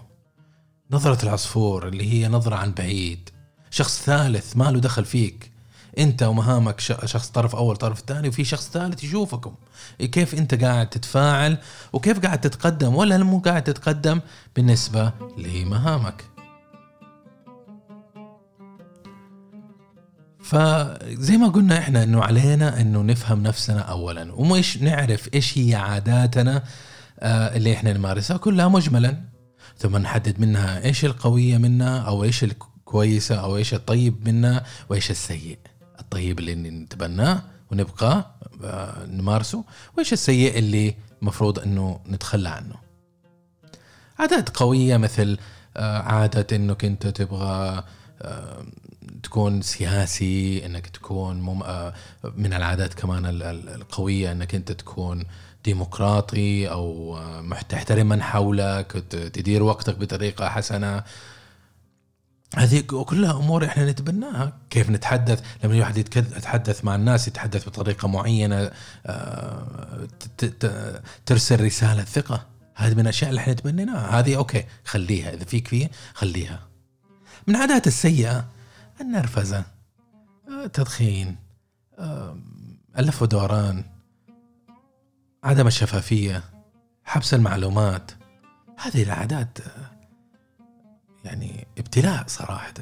نظرة 0.92 1.24
العصفور 1.24 1.88
اللي 1.88 2.14
هي 2.14 2.28
نظرة 2.28 2.56
عن 2.56 2.72
بعيد. 2.72 3.30
شخص 3.72 4.02
ثالث 4.02 4.58
ما 4.58 4.72
له 4.72 4.80
دخل 4.80 5.06
فيك 5.06 5.52
أنت 5.98 6.24
ومهامك 6.24 6.80
شخص 6.80 7.30
طرف 7.30 7.56
أول 7.56 7.76
طرف 7.76 8.04
ثاني 8.08 8.28
وفي 8.28 8.44
شخص 8.44 8.70
ثالث 8.70 9.04
يشوفكم. 9.04 9.56
كيف 10.00 10.36
أنت 10.36 10.64
قاعد 10.64 10.90
تتفاعل 10.90 11.58
وكيف 11.94 12.20
قاعد 12.20 12.42
تتقدم 12.42 12.96
ولا 12.96 13.18
مو 13.18 13.40
قاعد 13.40 13.64
تتقدم 13.64 14.20
بالنسبة 14.56 15.12
لمهامك؟ 15.38 16.24
فزي 20.50 21.38
ما 21.38 21.48
قلنا 21.48 21.78
إحنا 21.78 22.04
إنه 22.04 22.24
علينا 22.24 22.82
إنه 22.82 23.02
نفهم 23.02 23.44
نفسنا 23.44 23.80
اولا 23.82 24.34
ومش 24.34 24.78
نعرف 24.78 25.30
إيش 25.34 25.58
هي 25.58 25.76
عاداتنا 25.76 26.64
آه، 27.20 27.56
اللي 27.56 27.74
إحنا 27.74 27.94
نمارسها 27.94 28.38
كلها 28.38 28.68
مجملا. 28.68 29.22
ثم 29.78 29.98
نحدد 29.98 30.40
منها 30.40 30.84
إيش 30.86 31.06
القوية 31.06 31.58
منها 31.58 32.00
أو 32.00 32.24
إيش 32.24 32.44
الكويسة 32.44 33.36
أو 33.36 33.58
إيش 33.58 33.74
الطيب 33.74 34.28
منها 34.28 34.64
وإيش 34.90 35.12
السيء. 35.12 35.58
الطيب 36.00 36.40
اللي 36.40 36.56
نتبناه 36.56 37.42
ونبقى 37.72 38.36
آه، 38.64 39.06
نمارسه 39.06 39.64
وإيش 39.98 40.14
السيء 40.14 40.58
اللي 40.60 40.96
المفروض 41.22 41.60
إنه 41.60 42.00
نتخلى 42.10 42.50
عنه. 42.50 42.76
عادات 44.20 44.50
قوية 44.58 44.98
مثل 44.98 45.38
آه، 45.78 45.98
عادة 45.98 46.56
إنك 46.56 46.86
أنت 46.86 47.08
تبغى 47.08 47.84
تكون 49.24 49.62
سياسي 49.62 50.66
إنك 50.66 50.88
تكون 50.88 51.42
مم... 51.42 51.64
آه، 51.64 51.94
من 52.38 52.54
العادات 52.54 52.94
كمان 52.94 53.26
ال- 53.26 53.44
ال- 53.44 53.70
القوية 53.70 54.32
إنك 54.32 54.56
أنت 54.56 54.72
تكون 54.72 55.24
ديمقراطي 55.66 56.70
أو 56.70 57.18
آه، 57.18 57.60
تحترم 57.70 58.10
من 58.10 58.22
حولك 58.22 58.92
تدير 59.12 59.64
وقتك 59.64 59.98
بطريقة 59.98 60.50
حسنة. 60.50 61.04
هذه 62.56 62.80
كلها 62.80 63.32
أمور 63.32 63.66
إحنا 63.66 63.92
نتبناها. 63.92 64.58
كيف 64.70 64.90
نتحدث؟ 64.90 65.44
لما 65.64 65.74
الواحد 65.74 65.98
يتحدث 65.98 66.86
مع 66.86 66.96
الناس 66.96 67.28
يتحدث 67.28 67.68
بطريقة 67.68 68.08
معينة 68.08 68.72
آه، 69.06 70.08
ترسل 71.26 71.66
رسالة 71.66 72.04
ثقة. 72.04 72.46
هذه 72.76 72.94
من 72.94 73.00
الأشياء 73.00 73.30
اللي 73.30 73.42
إحنا 73.42 73.54
تبنيناها. 73.54 74.20
هذه 74.20 74.36
أوكي 74.38 74.66
خليها. 74.86 75.34
إذا 75.34 75.46
فيك 75.46 75.68
فيه 75.68 75.92
خليها. 76.14 76.60
من 77.48 77.56
عادات 77.56 77.88
السيئة 77.88 78.46
النرفزة 79.02 79.64
آه، 80.50 80.66
التدخين 80.66 81.36
آه، 82.00 82.38
اللف 83.00 83.22
ودوران 83.22 83.84
عدم 85.44 85.68
الشفافية 85.68 86.44
حبس 87.04 87.34
المعلومات. 87.34 88.12
هذه 88.78 89.04
العادات 89.04 89.60
آه، 89.60 89.92
يعني 91.26 91.68
ابتلاء 91.78 92.24
صراحة. 92.28 92.74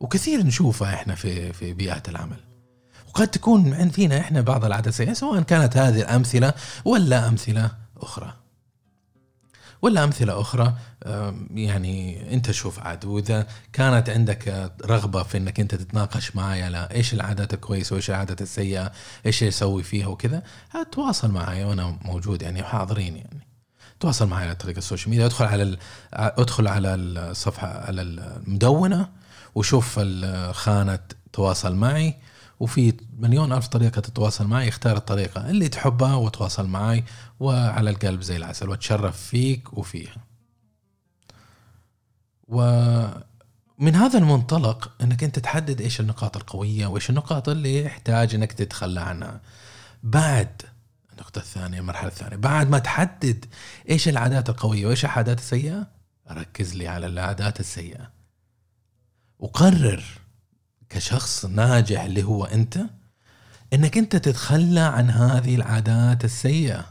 وكثير 0.00 0.42
نشوفها 0.42 0.94
إحنا 0.94 1.14
في 1.14 1.52
في 1.52 1.72
بيئات 1.72 2.08
العمل. 2.08 2.40
وقد 3.08 3.28
تكون 3.28 3.88
فينا 3.88 4.20
إحنا 4.20 4.40
بعض 4.40 4.64
العادات 4.64 4.94
سواء 5.12 5.42
كانت 5.42 5.76
هذه 5.76 6.00
الامثله 6.00 6.54
ولا 6.84 7.28
أمثلة 7.28 7.70
أخرى. 7.96 8.43
ولا 9.84 10.04
أمثلة 10.04 10.40
أخرى؟ 10.40 10.74
يعني 11.54 12.32
أنت 12.34 12.50
شوف 12.50 12.78
عاد 12.78 13.04
وإذا 13.04 13.46
كانت 13.72 14.10
عندك 14.10 14.70
رغبة 14.84 15.22
في 15.22 15.36
إنك 15.38 15.60
أنت 15.60 15.74
تتناقش 15.74 16.36
معي 16.36 16.62
على 16.62 16.88
إيش 16.94 17.14
العادات 17.14 17.54
الكويسة 17.54 17.94
وإيش 17.94 18.10
العادات 18.10 18.42
السيئة؟ 18.42 18.92
إيش 19.26 19.42
أسوي 19.42 19.82
فيها 19.82 20.06
وكذا؟ 20.06 20.42
تواصل 20.92 21.30
معي 21.30 21.64
وأنا 21.64 21.98
موجود 22.04 22.42
يعني 22.42 22.60
وحاضرين 22.60 23.16
يعني. 23.16 23.46
تواصل 24.00 24.28
معي 24.28 24.44
عن 24.44 24.54
طريق 24.54 24.76
السوشيال 24.76 25.10
ميديا. 25.10 25.26
أدخل 25.26 25.44
على 25.44 25.76
أدخل 26.12 26.68
على 26.68 26.94
الصفحه 26.94 27.86
على 27.86 28.02
المدونة 28.02 29.08
وشوف 29.54 30.00
خانة 30.52 30.98
تواصل 31.32 31.74
معي. 31.74 32.14
وفي 32.60 32.94
مليون 33.18 33.52
ألف 33.52 33.66
طريقة 33.66 34.00
تتواصل 34.00 34.46
معي 34.46 34.68
اختار 34.68 34.96
الطريقة 34.96 35.50
اللي 35.50 35.68
تحبها 35.68 36.14
وتواصل 36.14 36.66
معي 36.66 37.04
وعلى 37.40 37.90
القلب 37.90 38.22
زي 38.22 38.36
العسل 38.36 38.68
واتشرف 38.68 39.16
فيك 39.16 39.78
وفيها. 39.78 40.16
ومن 42.48 43.94
هذا 43.94 44.18
المنطلق 44.18 44.92
إنك 45.02 45.24
أنت 45.24 45.38
تحدد 45.38 45.80
إيش 45.80 46.00
النقاط 46.00 46.36
القوية 46.36 46.86
وإيش 46.86 47.10
النقاط 47.10 47.48
اللي 47.48 47.84
يحتاج 47.84 48.34
إنك 48.34 48.52
تتخلى 48.52 49.00
عنها. 49.00 49.40
بعد 50.02 50.62
النقطة 51.12 51.38
الثانية 51.38 51.78
المرحلة 51.78 52.08
الثانية 52.08 52.36
بعد 52.36 52.70
ما 52.70 52.78
تحدد 52.78 53.44
إيش 53.90 54.08
العادات 54.08 54.48
القوية 54.48 54.86
وإيش 54.86 55.04
العادات 55.04 55.38
السيئة 55.38 55.86
ركز 56.30 56.74
لي 56.74 56.88
على 56.88 57.06
العادات 57.06 57.60
السيئة. 57.60 58.10
وقرر 59.38 60.04
كشخص 60.94 61.44
ناجح 61.44 62.02
اللي 62.02 62.22
هو 62.22 62.44
أنت 62.44 62.78
إنك 63.72 63.98
أنت 63.98 64.16
تتخلى 64.16 64.80
عن 64.80 65.10
هذه 65.10 65.54
العادات 65.54 66.24
السيئة. 66.24 66.84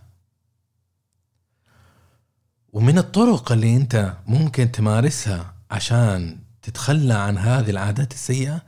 ومن 2.73 2.97
الطرق 2.97 3.51
اللي 3.51 3.75
أنت 3.75 4.17
ممكن 4.27 4.71
تمارسها 4.71 5.53
عشان 5.71 6.39
تتخلى 6.61 7.13
عن 7.13 7.37
هذه 7.37 7.69
العادات 7.69 8.13
السيئة 8.13 8.61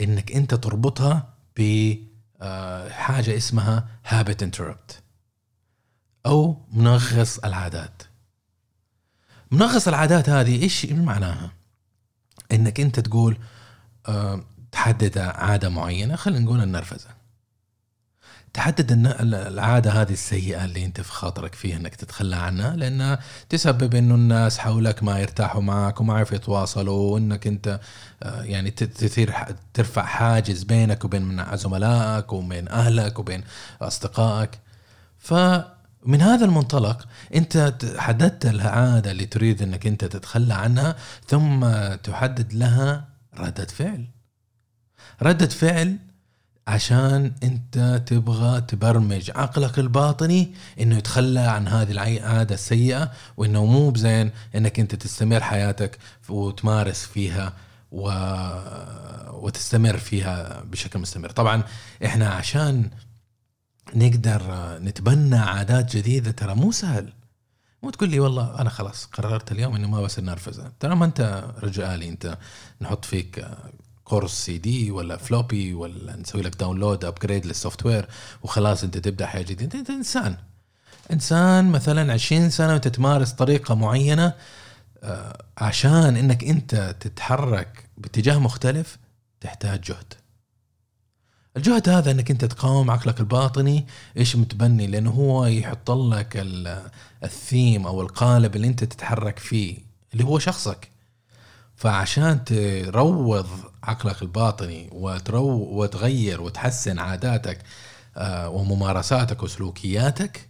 إنك 0.00 0.32
أنت 0.32 0.54
تربطها 0.54 1.34
بحاجه 1.56 3.36
اسمها 3.36 3.88
habit 4.04 4.44
interrupt 4.44 4.94
أو 6.26 6.66
منغص 6.72 7.38
العادات. 7.38 8.02
منغص 9.50 9.88
العادات 9.88 10.28
هذه 10.28 10.62
إيش 10.62 10.86
معناها؟ 10.86 11.52
إنك 12.52 12.80
أنت 12.80 13.00
تقول 13.00 13.34
آه، 13.34 13.51
تحدد 14.72 15.18
عادة 15.18 15.68
معينة 15.68 16.16
خلينا 16.16 16.44
نقول 16.44 16.62
النرفزة. 16.62 17.22
تحدد 18.52 18.92
العادة 19.32 19.90
هذه 19.90 20.12
السيئة 20.12 20.64
اللي 20.64 20.84
أنت 20.84 21.00
في 21.00 21.12
خاطرك 21.12 21.54
فيها 21.54 21.76
إنك 21.76 21.94
تتخلى 21.94 22.36
عنها 22.36 22.76
لانها 22.76 23.18
تسبب 23.48 23.94
إنه 23.94 24.14
الناس 24.14 24.58
حولك 24.58 25.02
ما 25.02 25.20
يرتاحوا 25.20 25.62
معك 25.62 26.00
وما 26.00 26.14
يعرفوا 26.14 26.36
يتواصلوا 26.36 27.14
وإنك 27.14 27.46
أنت 27.46 27.80
آه، 28.22 28.42
يعني 28.42 28.70
تثير 28.70 29.34
ترفع 29.74 30.02
حاجز 30.02 30.62
بينك 30.62 31.04
وبين 31.04 31.22
من 31.22 31.56
زملائك 31.56 32.32
وبين 32.32 32.68
أهلك 32.68 33.18
وبين 33.18 33.44
أصدقائك. 33.82 34.50
فمن 35.18 36.20
هذا 36.20 36.44
المنطلق 36.44 37.08
أنت 37.34 37.74
حددت 37.98 38.46
العادة 38.46 39.10
اللي 39.10 39.26
تريد 39.26 39.62
إنك 39.62 39.86
أنت 39.86 40.04
تتخلى 40.04 40.54
عنها 40.54 40.96
ثم 41.28 41.66
تحدد 41.94 42.52
لها 42.52 43.11
ردة 43.38 43.64
فعل. 43.64 44.06
ردة 45.22 45.46
فعل 45.48 45.98
عشان 46.66 47.32
انت 47.42 48.02
تبغى 48.06 48.60
تبرمج 48.60 49.30
عقلك 49.30 49.78
الباطني 49.78 50.54
انه 50.80 50.98
يتخلى 50.98 51.40
عن 51.40 51.68
هذه 51.68 51.90
العادة 51.90 52.54
السيئة 52.54 53.12
وانه 53.36 53.64
مو 53.64 53.90
بزين 53.90 54.30
انك 54.54 54.80
انت 54.80 54.94
تستمر 54.94 55.40
حياتك 55.40 55.98
وتمارس 56.28 57.06
فيها 57.06 57.52
و... 57.92 58.10
وتستمر 59.30 59.98
فيها 59.98 60.62
بشكل 60.64 60.98
مستمر. 60.98 61.30
طبعا 61.30 61.62
إحنا 62.04 62.28
عشان 62.28 62.90
نقدر 63.94 64.42
نتبنى 64.78 65.36
عادات 65.36 65.96
جديدة 65.96 66.30
ترى 66.30 66.54
مو 66.54 66.72
سهل. 66.72 67.12
مو 67.82 67.90
تقول 67.90 68.08
لي 68.10 68.20
والله 68.20 68.60
أنا 68.60 68.70
خلاص 68.70 69.04
قررت 69.06 69.52
اليوم 69.52 69.74
إني 69.74 69.86
ما 69.86 70.02
بصير 70.02 70.24
نرفوز 70.24 70.72
ترى 70.80 70.94
ما 70.94 71.04
أنت 71.04 71.44
رجل 71.62 71.85
آلي 71.85 72.08
أنت 72.08 72.38
نحط 72.80 73.04
فيك 73.04 73.46
كورس 74.04 74.30
سي 74.44 74.58
دي 74.58 74.90
ولا 74.90 75.16
floppy 75.16 75.74
ولا 75.74 76.16
نسوي 76.16 76.42
لك 76.42 76.56
download 76.56 77.04
upgrade 77.04 77.46
لل 77.46 77.86
software 77.86 78.08
وخلاص 78.42 78.84
أنت 78.84 78.98
تبدأ 78.98 79.26
حياه 79.26 79.42
جديدة. 79.42 79.78
أنت 79.78 79.90
إنسان. 79.90 80.36
إنسان 81.12 81.72
مثلا 81.72 82.12
20 82.12 82.50
سنة 82.50 82.72
وأنت 82.72 82.88
تمارس 82.88 83.32
طريقة 83.32 83.74
معينة 83.74 84.32
آه، 85.02 85.44
عشان 85.58 86.16
إنك 86.16 86.44
أنت 86.44 86.96
تتحرك 87.00 87.84
باتجاه 87.98 88.38
مختلف 88.38 88.98
تحتاج 89.40 89.80
جهد. 89.80 90.14
الجهد 91.56 91.88
هذا 91.88 92.10
إنك 92.10 92.30
أنت 92.30 92.44
تقاوم 92.44 92.90
عقلك 92.90 93.20
الباطني 93.20 93.86
إيش 94.16 94.36
متبني؟ 94.36 94.86
لأنه 94.86 95.10
هو 95.10 95.46
يحط 95.46 95.90
لك 95.90 96.36
ال- 96.36 96.90
الثيم 97.24 97.86
أو 97.86 98.02
القالب 98.02 98.56
اللي 98.56 98.66
أنت 98.66 98.84
تتحرك 98.84 99.38
فيه 99.38 99.78
اللي 100.12 100.24
هو 100.24 100.38
شخصك. 100.38 100.88
فعشان 101.76 102.44
تروض 102.44 103.46
عقلك 103.82 104.22
الباطني 104.22 104.88
وترو 104.92 105.48
وتغير 105.48 106.40
وتحسن 106.40 106.98
عاداتك 106.98 107.58
آه، 108.16 108.48
وممارساتك 108.48 109.42
وسلوكياتك 109.42 110.48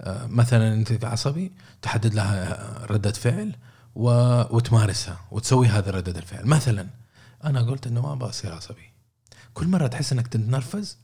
آه، 0.00 0.26
مثلا 0.26 0.74
أنت 0.74 1.04
عصبي 1.04 1.52
تحدد 1.82 2.14
لها 2.14 2.86
ردة 2.90 3.12
فعل 3.12 3.54
وتمارسها 3.94 5.20
وتسوي 5.30 5.66
هذا 5.66 5.90
ردة 5.90 6.18
الفعل. 6.18 6.46
مثلا 6.46 6.86
أنا 7.44 7.62
قلت 7.62 7.86
إنه 7.86 8.00
ما 8.00 8.14
بصير 8.14 8.52
عصبي. 8.54 8.91
كل 9.54 9.66
مرة 9.68 9.86
تحس 9.86 10.12
إنك 10.12 10.26
تتنرفز؟ 10.28 10.98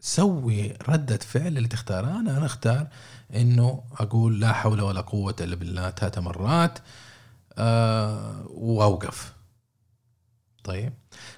سوي 0.00 0.72
ردة 0.88 1.16
فعل 1.16 1.46
اللي 1.56 1.68
تختارها. 1.68 2.20
أنا 2.20 2.36
أنا 2.36 2.46
أختار 2.46 2.86
إنه 3.34 3.82
أقول 3.92 4.40
لا 4.40 4.52
حول 4.52 4.80
ولا 4.80 5.00
قوة 5.00 5.36
إلا 5.40 5.56
بالله 5.56 5.90
ثلاث 5.90 6.18
مرات 6.18 6.78
آه 7.58 8.44
وأوقف. 8.50 9.32
طيب. 10.64 10.92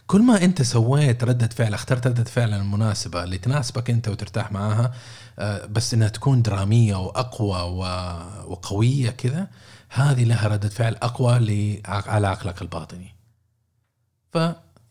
كل 0.07 0.23
ما 0.23 0.45
أنت 0.45 0.63
سويت 0.63 1.25
ردة 1.25 1.47
فعل 1.49 1.75
اخترت 1.75 2.07
ردة 2.07 2.25
فعل 2.25 2.55
المناسبة 2.55 3.25
اللي 3.25 3.39
تناسبك 3.39 3.91
أنت 3.91 4.09
وترتاح 4.09 4.53
معاها 4.53 4.95
آه 5.39 5.67
بس 5.67 5.95
إنها 5.95 6.09
تكون 6.09 6.43
درامية 6.43 6.95
وأقوى 6.97 7.61
و- 7.63 8.53
وقوية 8.53 9.11
كذا 9.11 9.49
هذه 9.89 10.25
لها 10.25 10.49
ردة 10.49 10.69
فعل 10.69 10.95
أقوى 10.95 11.39
لع- 11.39 11.81
على 11.87 12.27
عقلك 12.29 12.63
الباطني. 12.63 13.15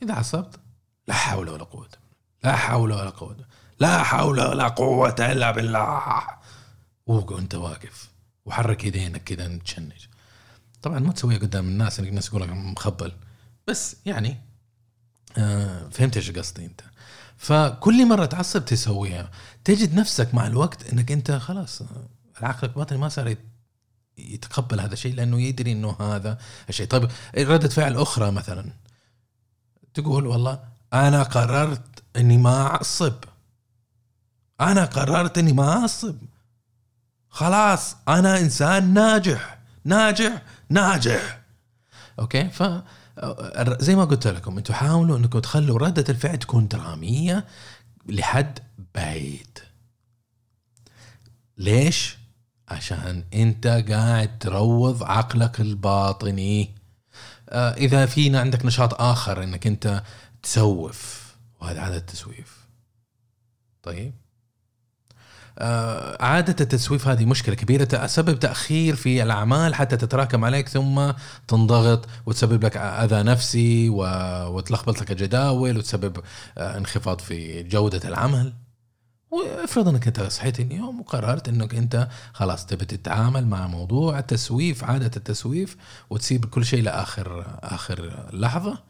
فاذا 0.01 0.13
عصبت 0.13 0.59
لا 1.07 1.13
حول 1.13 1.49
ولا 1.49 1.63
قوة 1.63 1.89
لا 2.43 2.55
حول 2.55 2.91
ولا 2.93 3.09
قوة 3.09 3.37
لا 3.79 4.03
حول 4.03 4.39
ولا 4.39 4.67
قوة 4.67 5.15
إلا 5.19 5.51
بالله. 5.51 6.01
وانت 7.07 7.55
واقف 7.55 8.09
وحرك 8.45 8.83
يدينك 8.83 9.23
كذا 9.23 9.57
تشنج 9.57 10.05
طبعا 10.81 10.99
ما 10.99 11.11
تسويها 11.11 11.37
قدام 11.37 11.67
الناس 11.67 11.99
الناس 11.99 12.27
يقول 12.27 12.41
لك 12.41 12.49
مخبل. 12.49 13.11
بس 13.67 13.95
يعني 14.05 14.37
آه 15.37 15.89
فهمت 15.89 16.17
إيش 16.17 16.31
قصدي 16.31 16.65
أنت. 16.65 16.81
فكل 17.37 18.07
مرة 18.07 18.25
تعصب 18.25 18.65
تسويها 18.65 19.31
تجد 19.63 19.95
نفسك 19.95 20.33
مع 20.33 20.47
الوقت 20.47 20.93
إنك 20.93 21.11
أنت 21.11 21.31
خلاص 21.31 21.81
العقل 22.39 22.67
الباطني 22.67 22.97
ما 22.97 23.09
صار 23.09 23.27
يت- 23.27 23.45
يتقبل 24.17 24.79
هذا 24.79 24.93
الشيء 24.93 25.13
لأنه 25.15 25.41
يدري 25.41 25.71
إنه 25.71 25.95
هذا 25.99 26.37
الشيء. 26.69 26.87
طيب 26.87 27.09
ردة 27.37 27.69
فعل 27.69 27.97
أخرى 27.97 28.31
مثلا. 28.31 28.65
تقول 29.93 30.27
والله 30.27 30.59
أنا 30.93 31.23
قررت 31.23 32.03
إني 32.15 32.37
ما 32.37 32.67
أعصب. 32.67 33.13
أنا 34.61 34.85
قررت 34.85 35.37
إني 35.37 35.53
ما 35.53 35.77
أعصب. 35.77 36.15
خلاص 37.29 37.95
أنا 38.07 38.39
إنسان 38.39 38.93
ناجح. 38.93 39.59
ناجح 39.85 40.41
ناجح. 40.69 41.41
أوكي؟ 42.19 42.49
ف 42.49 42.63
زي 43.79 43.95
ما 43.95 44.05
قلت 44.05 44.27
لكم 44.27 44.57
أنتم 44.57 44.73
حاولوا 44.73 45.17
إنكم 45.17 45.39
تخلوا 45.39 45.79
ردة 45.79 46.05
الفعل 46.09 46.37
تكون 46.37 46.67
درامية 46.67 47.45
لحد 48.05 48.59
بعيد. 48.95 49.59
ليش؟ 51.57 52.17
عشان 52.69 53.23
أنت 53.33 53.67
قاعد 53.67 54.39
تروض 54.39 55.03
عقلك 55.03 55.61
الباطني. 55.61 56.75
إذا 57.53 58.05
فينا 58.05 58.39
عندك 58.39 58.65
نشاط 58.65 59.01
آخر 59.01 59.43
إنك 59.43 59.67
أنت 59.67 60.03
تسوف 60.43 61.31
وهذا 61.61 61.81
عاده 61.81 61.97
التسويف. 61.97 62.61
طيب. 63.83 64.13
آه، 65.59 66.23
عادة 66.23 66.55
التسويف 66.61 67.07
هذه 67.07 67.25
مشكلة 67.25 67.55
كبيرة 67.55 67.83
تسبب 67.83 68.39
تأخير 68.39 68.95
في 68.95 69.23
الأعمال 69.23 69.75
حتى 69.75 69.97
تتراكم 69.97 70.45
عليك 70.45 70.69
ثم 70.69 71.11
تنضغط 71.47 72.07
وتسبب 72.25 72.65
لك 72.65 72.77
أذى 72.77 73.23
نفسي 73.23 73.89
وتلخبط 73.89 75.01
لك 75.01 75.11
الجداول 75.11 75.77
وتسبب 75.77 76.17
آه، 76.57 76.77
انخفاض 76.77 77.21
في 77.21 77.63
جودة 77.63 78.09
العمل. 78.09 78.53
وافرض 79.31 79.87
انك 79.87 80.07
انت 80.07 80.21
صحيت 80.21 80.59
اليوم 80.59 80.99
وقررت 80.99 81.49
انك 81.49 81.75
انت 81.75 82.07
خلاص 82.33 82.65
تبي 82.65 82.85
تتعامل 82.85 83.47
مع 83.47 83.67
موضوع 83.67 84.19
التسويف 84.19 84.83
عادة 84.83 85.11
التسويف 85.17 85.77
وتسيب 86.09 86.45
كل 86.45 86.65
شيء 86.65 86.83
لآخر 86.83 87.45
آخر 87.63 88.29
لحظة. 88.33 88.83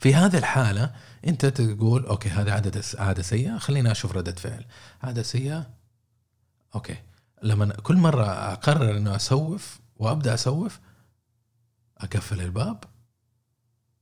في 0.00 0.14
هذه 0.14 0.38
الحالة 0.38 0.92
انت 1.26 1.46
تقول 1.46 2.06
okay 2.06 2.28
هذه 2.28 2.52
عادة 2.52 2.82
عادة 2.98 3.22
سيئة 3.22 3.58
خليني 3.58 3.90
أشوف 3.90 4.12
ردة 4.12 4.32
فعل. 4.32 4.64
عادة 5.02 5.22
سيئة؟ 5.22 5.70
أوكي. 6.74 6.96
لما 7.42 7.66
كل 7.66 7.96
مرة 7.96 8.24
أقرر 8.24 8.96
إنه 8.96 9.16
أسوف 9.16 9.80
وأبدأ 9.96 10.34
أسوف 10.34 10.80
أقفل 11.98 12.40
الباب 12.40 12.84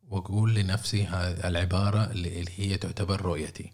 وأقول 0.08 0.54
لنفسي 0.54 1.08
اللي 1.08 1.62
اللي 2.12 2.50
هي 2.56 2.76
تعتبر 2.76 3.22
رؤيتي. 3.22 3.72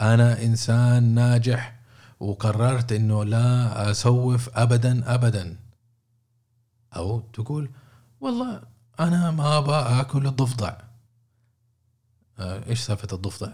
أنا 0.00 0.42
إنسان 0.42 1.02
ناجح 1.02 1.76
وقررت 2.20 2.92
إنه 2.92 3.24
لا 3.24 3.90
أسوف 3.90 4.48
ابدا 4.54 5.14
ابدا. 5.14 5.56
أو 6.96 7.20
تقول 7.20 7.70
والله 8.20 8.62
أنا 9.00 9.30
ما 9.30 9.58
أبغى 9.58 10.00
آكل 10.00 10.26
الضفدع. 10.26 10.72
آه، 12.38 12.62
إيش 12.68 12.80
سالفة 12.80 13.08
الضفدع؟ 13.12 13.52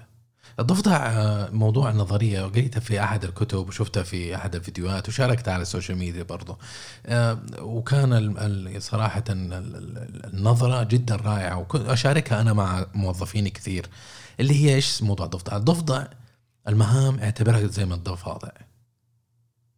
الضفدع 0.60 0.96
آه، 1.06 1.50
موضوع 1.50 1.90
نظرية. 1.92 2.42
قريتها 2.42 2.80
في 2.80 3.02
أحد 3.04 3.24
الكتب 3.24 3.68
وشفتها 3.68 4.02
في 4.02 4.36
أحد 4.36 4.54
الفيديوهات 4.54 5.08
وشاركتها 5.08 5.54
على 5.54 5.62
السوشيال 5.62 5.98
ميديا 5.98 6.22
برضو. 6.22 6.58
آه، 7.06 7.38
وكان 7.58 8.80
صراحة 8.80 9.24
ال- 9.28 9.52
ال- 9.52 10.26
النظرة 10.34 10.82
جدا 10.82 11.16
رائعة. 11.16 11.58
وكنت 11.58 11.88
أشاركها 11.88 12.40
أنا 12.40 12.52
مع 12.52 12.86
موظفيني 12.94 13.50
كثير 13.50 13.86
اللي 14.40 14.64
هي 14.64 14.74
إيش 14.74 15.02
موضوع 15.02 15.26
الضفدع؟ 15.26 15.56
الضفدع 15.56 16.04
المهام 16.68 17.18
اعتبرها 17.18 17.66
زي 17.66 17.84
ما 17.84 17.94
الضفادع. 17.94 18.50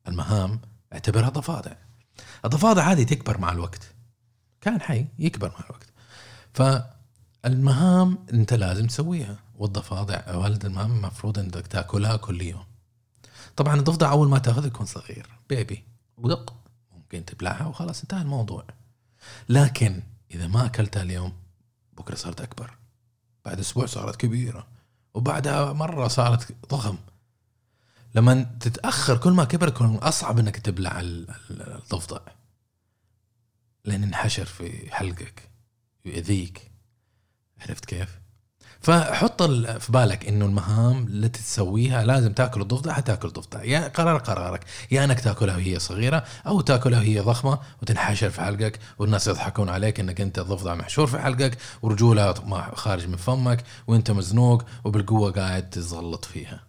المهام 0.09 0.61
اعتبرها 0.93 1.29
ضفادع. 1.29 1.77
الضفادع 2.45 2.93
هذه 2.93 3.03
تكبر 3.03 3.39
مع 3.39 3.53
الوقت. 3.53 3.95
كان 4.61 4.81
حي 4.81 5.07
يكبر 5.19 5.49
مع 5.49 5.65
الوقت. 5.65 5.89
فالمهام 6.55 8.19
انت 8.33 8.55
لازم 8.55 8.87
تسويها. 8.87 9.39
والضفادع 9.55 10.37
ولد 10.37 10.65
المهام 10.65 10.93
المفروض 10.93 11.39
انك 11.39 11.67
تاكلها 11.67 12.17
كل 12.17 12.43
يوم. 12.43 12.65
طبعا 13.57 13.75
الضفدع 13.75 14.11
أول 14.11 14.29
ما 14.29 14.39
تأخذ 14.39 14.67
يكون 14.67 14.87
صغير 14.87 15.27
بيبي 15.49 15.85
ودق 16.17 16.55
ممكن 16.93 17.25
تبلعها 17.25 17.67
وخلاص 17.67 18.01
انتهى 18.01 18.23
الموضوع. 18.23 18.65
لكن 19.49 20.03
إذا 20.31 20.47
ما 20.47 20.67
أكلتها 20.67 21.03
اليوم 21.03 21.33
بكرة 21.93 22.15
صارت 22.15 22.41
أكبر. 22.41 22.77
بعد 23.45 23.59
أسبوع 23.59 23.87
صارت 23.87 24.17
كبيرة. 24.17 24.67
وبعدها 25.15 25.73
مرة 25.73 26.09
صارت 26.09 26.69
ضخم. 26.69 26.99
لما 28.15 28.43
تتأخر 28.61 29.17
كل 29.17 29.33
ما 29.33 29.45
كبر 29.45 29.69
يكون 29.69 29.97
أصعب 29.97 30.39
إنك 30.39 30.57
تبلع 30.57 31.01
ال- 31.01 31.31
ال- 31.51 31.73
الضفدع. 31.83 32.21
لأن 33.85 34.03
انحشر 34.03 34.45
في 34.45 34.95
حلقك 34.95 35.51
يؤذيك. 36.05 36.71
عرفت 37.61 37.85
كيف؟ 37.85 38.19
فحط 38.85 39.43
في 39.43 39.93
بالك 39.93 40.29
إنه 40.29 40.45
المهام 40.45 41.07
التي 41.07 41.43
تسويها 41.43 42.05
لازم 42.05 42.33
تأكل 42.33 42.61
الضفدع 42.61 42.93
حتأكل 42.93 43.29
الضفدع. 43.29 43.65
يا 43.65 43.89
قرار 43.89 44.19
قرارك. 44.19 44.65
يا 44.91 45.05
إنك 45.05 45.21
تأكلها 45.21 45.57
وهي 45.57 45.79
صغيرة 45.79 46.25
أو 46.47 46.61
تأكلها 46.61 46.99
وهي 46.99 47.21
ضخمة 47.21 47.59
وتنحشر 47.83 48.31
في 48.31 48.41
حلقك 48.41 48.79
والناس 48.99 49.27
يضحكون 49.29 49.69
عليك 49.69 50.01
إنك 50.01 50.21
أنت 50.21 50.41
ضفدع 50.41 50.75
محشور 50.75 51.07
في 51.07 51.19
حلقك 51.19 51.59
ورجولها 51.83 52.35
خارج 52.75 53.07
من 53.07 53.17
فمك 53.17 53.65
وأنت 53.87 54.11
مزنوق 54.11 54.65
وبالقوة 54.85 55.31
قاعد 55.31 55.71
تزغلط 55.71 56.25
فيها. 56.25 56.61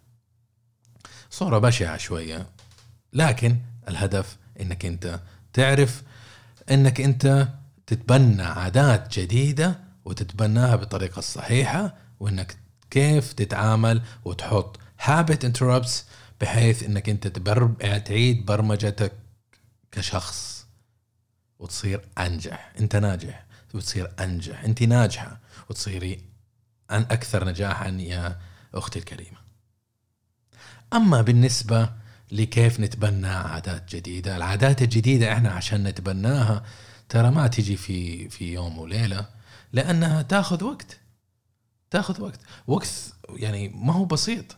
صورة 1.30 1.58
بشعة 1.58 1.96
شوية. 1.96 2.46
لكن 3.12 3.56
الهدف 3.88 4.36
إنك 4.60 4.86
أنت 4.86 5.20
تعرف 5.52 6.02
إنك 6.70 7.00
أنت 7.00 7.48
تتبنى 7.86 8.42
عادات 8.42 9.18
جديدة 9.18 9.78
وتتبناها 10.04 10.76
بالطريقة 10.76 11.18
الصحيحه 11.18 12.05
وإنك 12.20 12.56
كيف 12.90 13.32
تتعامل 13.32 14.02
وتحط 14.24 14.80
habit 15.06 15.46
interrupts 15.46 15.92
بحيث 16.40 16.82
إنك 16.82 17.08
أنت 17.08 17.26
تبر... 17.26 17.68
تعيد 17.98 18.46
برمجتك 18.46 19.12
كشخص 19.92 20.66
وتصير 21.58 22.00
أنجح. 22.18 22.72
أنت 22.80 22.96
ناجح 22.96 23.46
وتصير 23.74 24.12
أنجح. 24.20 24.64
أنت 24.64 24.82
ناجحة 24.82 25.40
وتصيري 25.70 26.24
أن 26.90 27.02
أكثر 27.02 27.44
نجاحا 27.44 27.88
يا 27.88 28.40
أختي 28.74 28.98
الكريمة. 28.98 29.38
أما 30.92 31.22
بالنسبة 31.22 31.90
لكيف 32.32 32.80
نتبنى 32.80 33.28
عادات 33.28 33.94
جديدة 33.94 34.36
العادات 34.36 34.82
الجديدة 34.82 35.32
إحنا 35.32 35.50
عشان 35.50 35.82
نتبناها 35.82 36.64
ترى 37.08 37.30
ما 37.30 37.46
تجي 37.46 37.76
في 37.76 38.28
في 38.28 38.52
يوم 38.52 38.78
وليلة 38.78 39.26
لأنها 39.72 40.22
تاخذ 40.22 40.64
وقت. 40.64 41.00
تاخذ 41.96 42.22
وقت. 42.22 42.40
وقت 42.66 42.88
يعني 43.30 43.68
ما 43.68 43.92
هو 43.92 44.04
بسيط. 44.04 44.56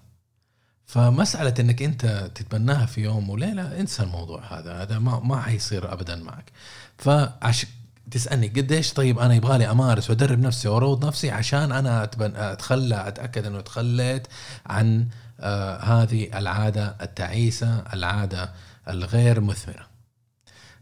فمسألة 0.87 1.55
إنك 1.61 1.83
أنت 1.83 2.31
تتبناها 2.35 2.87
في 2.87 3.01
يوم 3.01 3.31
وليلة 3.31 3.81
انسى 3.81 4.03
الموضوع 4.03 4.59
هذا. 4.59 4.83
هذا 4.83 4.99
ما 4.99 5.21
ما 5.21 5.41
حيصير 5.41 5.93
ابدا 5.93 6.17
معك. 6.17 6.53
فعش 6.99 7.67
تسألني 8.11 8.49
قديش 8.49 8.93
طيب 8.93 9.19
أنا 9.19 9.35
يبغالي 9.35 9.71
أمارس 9.71 10.11
وأدرب 10.11 10.39
نفسي 10.39 10.69
وأروض 10.69 11.07
نفسي 11.07 11.31
عشان 11.31 11.73
أنا 11.73 12.05
أتبن 12.05 12.37
أتخلى 12.37 13.09
أتأكد 13.09 13.47
إنه 13.47 13.61
تخليت 13.61 14.27
عن 14.67 15.09
آه 15.41 15.79
هذه 15.79 16.39
العادة 16.39 16.97
التعيسة 17.03 17.79
العادة 17.93 18.53
الغير 18.89 19.41
مثمرة. 19.41 19.88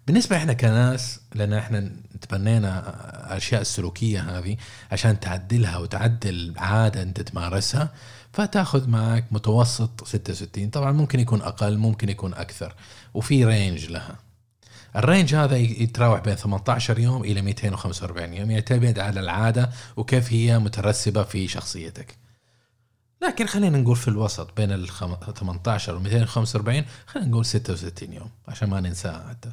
بالنسبة 0.06 0.36
إحنا 0.36 0.52
كناس 0.52 1.20
لأن 1.34 1.52
إحنا 1.52 1.90
تبنينا 2.20 2.94
الاشياء 3.26 3.60
السلوكية 3.60 4.20
هذه 4.20 4.56
عشان 4.92 5.20
تعدلها 5.20 5.78
وتعدل 5.78 6.54
عادة 6.56 7.02
أنت 7.02 7.20
تمارسها 7.20 7.92
فتأخذ 8.32 8.88
معك 8.88 9.24
متوسط 9.30 10.04
66 10.04 10.70
طبعا 10.70 10.92
ممكن 10.92 11.20
يكون 11.20 11.42
أقل 11.42 11.76
ممكن 11.78 12.08
يكون 12.08 12.34
أكثر 12.34 12.74
وفي 13.14 13.44
range 13.44 13.86
لها 13.86 14.16
ال 14.96 15.03
range 15.03 15.34
هذا 15.34 15.56
يتراوح 15.56 16.20
بين 16.20 16.34
18 16.34 16.98
يوم 16.98 17.24
إلى 17.24 17.42
245 17.42 18.34
يوم 18.34 18.50
يعتمد 18.50 18.98
على 18.98 19.20
العادة 19.20 19.70
وكيف 19.96 20.32
هي 20.32 20.58
مترسبة 20.58 21.22
في 21.22 21.48
شخصيتك. 21.48 22.16
لكن 23.22 23.46
خلينا 23.46 23.78
نقول 23.78 23.96
في 23.96 24.08
الوسط 24.08 24.56
بين 24.56 24.72
ال 24.72 24.88
18 25.34 25.94
و 25.94 25.98
245 25.98 26.84
خلينا 27.06 27.28
نقول 27.28 27.46
66 27.46 28.12
يوم 28.12 28.30
عشان 28.48 28.70
ما 28.70 28.80
ننساها 28.80 29.28
حتى. 29.28 29.52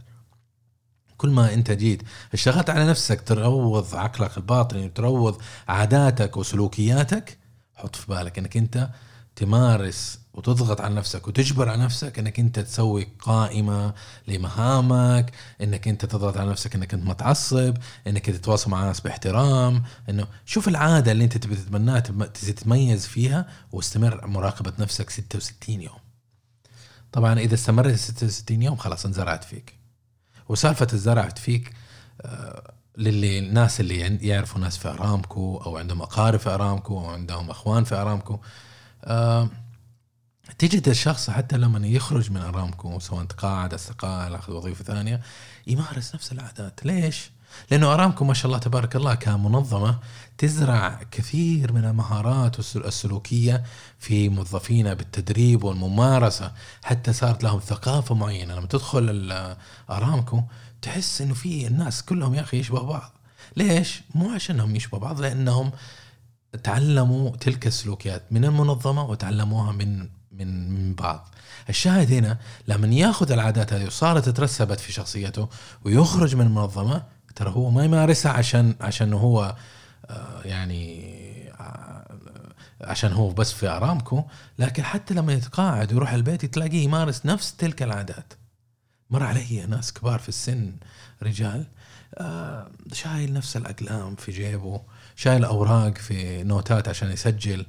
كل 1.24 1.30
ما 1.30 1.54
انت 1.54 1.72
جيت. 1.72 2.02
اشتغلت 2.34 2.70
على 2.70 2.86
نفسك 2.88 3.22
تروض 3.22 3.96
عقلك 3.96 4.38
الباطني 4.38 4.86
وتروض 4.86 5.42
عاداتك 5.68 6.38
وسلوكياتك 6.38 7.38
حط 7.76 7.96
في 7.96 8.08
بالك 8.08 8.40
انك 8.40 8.58
انت 8.58 8.90
تمارس 9.36 10.20
وتضغط 10.34 10.82
على 10.82 10.96
نفسك 10.96 11.28
وتجبر 11.28 11.70
على 11.70 11.84
نفسك 11.84 12.20
انك 12.20 12.40
انت 12.40 12.60
تسوي 12.60 13.08
قائمة 13.20 13.94
لمهامك 14.28 15.32
انك 15.62 15.88
انت 15.88 16.06
تضغط 16.06 16.38
على 16.38 16.50
نفسك 16.50 16.76
انك 16.76 16.94
انت 16.94 17.06
متعصب 17.06 17.78
انك 18.08 18.26
تتواصل 18.26 18.72
مع 18.72 18.82
الناس 18.82 19.02
باحترام 19.02 19.84
انه 20.10 20.28
شوف 20.46 20.68
العادة 20.68 21.12
اللي 21.12 21.24
انت 21.24 21.38
تبي 21.38 21.56
تتبناها 21.56 22.00
تب- 22.00 22.34
تتميز 22.34 23.08
فيها 23.08 23.48
واستمر 23.72 24.28
مراقبة 24.28 24.74
نفسك 24.80 25.10
66 25.10 25.82
يوم. 25.82 26.00
طبعا 27.12 27.40
إذا 27.40 27.54
استمرت 27.54 27.96
66 27.96 28.62
يوم 28.62 28.76
خلاص 28.76 29.06
انزرعت 29.06 29.44
فيك. 29.44 29.83
وسالفة 30.50 30.88
الزرعت 30.94 31.40
فيك 31.40 31.74
آه، 32.22 32.74
للي 32.98 33.40
الناس 33.40 33.80
اللي 33.80 34.00
يعرفوا 34.28 34.62
ناس 34.62 34.78
في 34.78 34.88
ارامكو 34.88 35.58
أو 35.58 35.78
عندهم 35.78 36.02
أقارب 36.02 36.40
في 36.40 36.50
ارامكو 36.50 37.00
أو 37.00 37.06
عندهم 37.06 37.50
أخوان 37.50 37.84
في 37.84 37.96
ارامكو 37.96 38.40
آه، 39.04 39.50
تجد 40.58 40.90
الشخص 40.90 41.30
حتى 41.30 41.58
لما 41.58 41.88
يخرج 41.88 42.32
من 42.32 42.42
ارامكو 42.42 43.00
سواء 43.00 43.26
تقاعد 43.26 43.74
استقال 43.74 44.36
أخذ 44.36 44.54
وظيفة 44.54 44.84
ثانية 44.84 45.22
يمارس 45.68 46.16
نفس 46.16 46.32
العادات 46.32 46.86
ليش؟ 46.86 47.32
لأنه 47.72 47.94
ارامكو 47.94 48.26
ما 48.26 48.34
شاء 48.34 48.46
الله 48.46 48.58
تبارك 48.58 48.96
الله 48.96 49.16
كمنظمة 49.16 50.00
تزرع 50.38 51.00
كثير 51.12 51.74
من 51.74 51.86
المهارات 51.86 52.60
السلوكية 52.60 53.64
في 54.00 54.30
موظفينا 54.30 54.94
بالتدريب 54.94 55.64
والممارسة 55.64 56.52
حتى 56.84 57.14
صارت 57.14 57.44
لهم 57.44 57.60
ثقافة 57.60 58.16
معينة 58.16 58.56
لما 58.56 58.68
تدخل 58.68 59.32
ارامكو 59.90 60.42
تحس 60.82 61.22
إنه 61.22 61.34
في 61.34 61.68
الناس 61.68 62.04
كلهم 62.04 62.34
يا 62.34 62.42
أخي 62.42 62.60
يشبه 62.60 62.82
بعض 62.82 63.12
ليش؟ 63.58 64.02
مو 64.16 64.30
عشانهم 64.30 64.76
يشبه 64.76 64.98
بعض 64.98 65.22
لأنهم 65.22 65.72
تعلموا 66.64 67.36
تلك 67.36 67.68
السلوكيات 67.68 68.24
من 68.32 68.46
المنظمة 68.46 69.04
وتعلموها 69.04 69.72
من 69.72 70.10
من 70.32 70.72
من 70.72 70.94
بعض. 70.96 71.30
الشاهد 71.70 72.12
هنا 72.12 72.38
لما 72.68 72.88
ياخذ 72.88 73.32
العادات 73.32 73.74
هذه 73.74 73.86
وصارت 73.86 74.30
ترسبت 74.30 74.80
في 74.80 74.94
شخصيته 74.94 75.50
ويخرج 75.86 76.36
من 76.36 76.46
المنظمة 76.46 77.04
ترى 77.36 77.50
هو 77.50 77.70
ما 77.70 77.86
يمارسها 77.86 78.32
عشان 78.32 78.76
عشان 78.82 79.14
هو 79.14 79.56
آه، 80.10 80.42
يعني 80.46 81.14
آه، 81.60 82.06
عشان 82.82 83.12
هو 83.12 83.30
بس 83.30 83.54
في 83.54 83.68
أرامكو 83.68 84.24
لكن 84.60 84.84
حتى 84.84 85.14
لما 85.14 85.34
يتقاعد 85.34 85.94
ويروح 85.94 86.12
البيت 86.12 86.46
تلاقيه 86.46 86.84
يمارس 86.84 87.26
نفس 87.26 87.56
تلك 87.56 87.84
العادات. 87.84 88.34
مر 89.10 89.24
علي 89.24 89.66
ناس 89.66 89.94
كبار 89.94 90.20
في 90.20 90.30
السن 90.30 90.74
رجال 91.24 91.66
آه، 92.18 92.68
شايل 92.94 93.34
نفس 93.34 93.58
الأقلام 93.58 94.16
في 94.16 94.32
جيبه 94.32 94.82
شايل 95.16 95.46
أوراق 95.46 95.98
في 95.98 96.44
نوتات 96.44 96.88
عشان 96.90 97.12
يسجل 97.12 97.66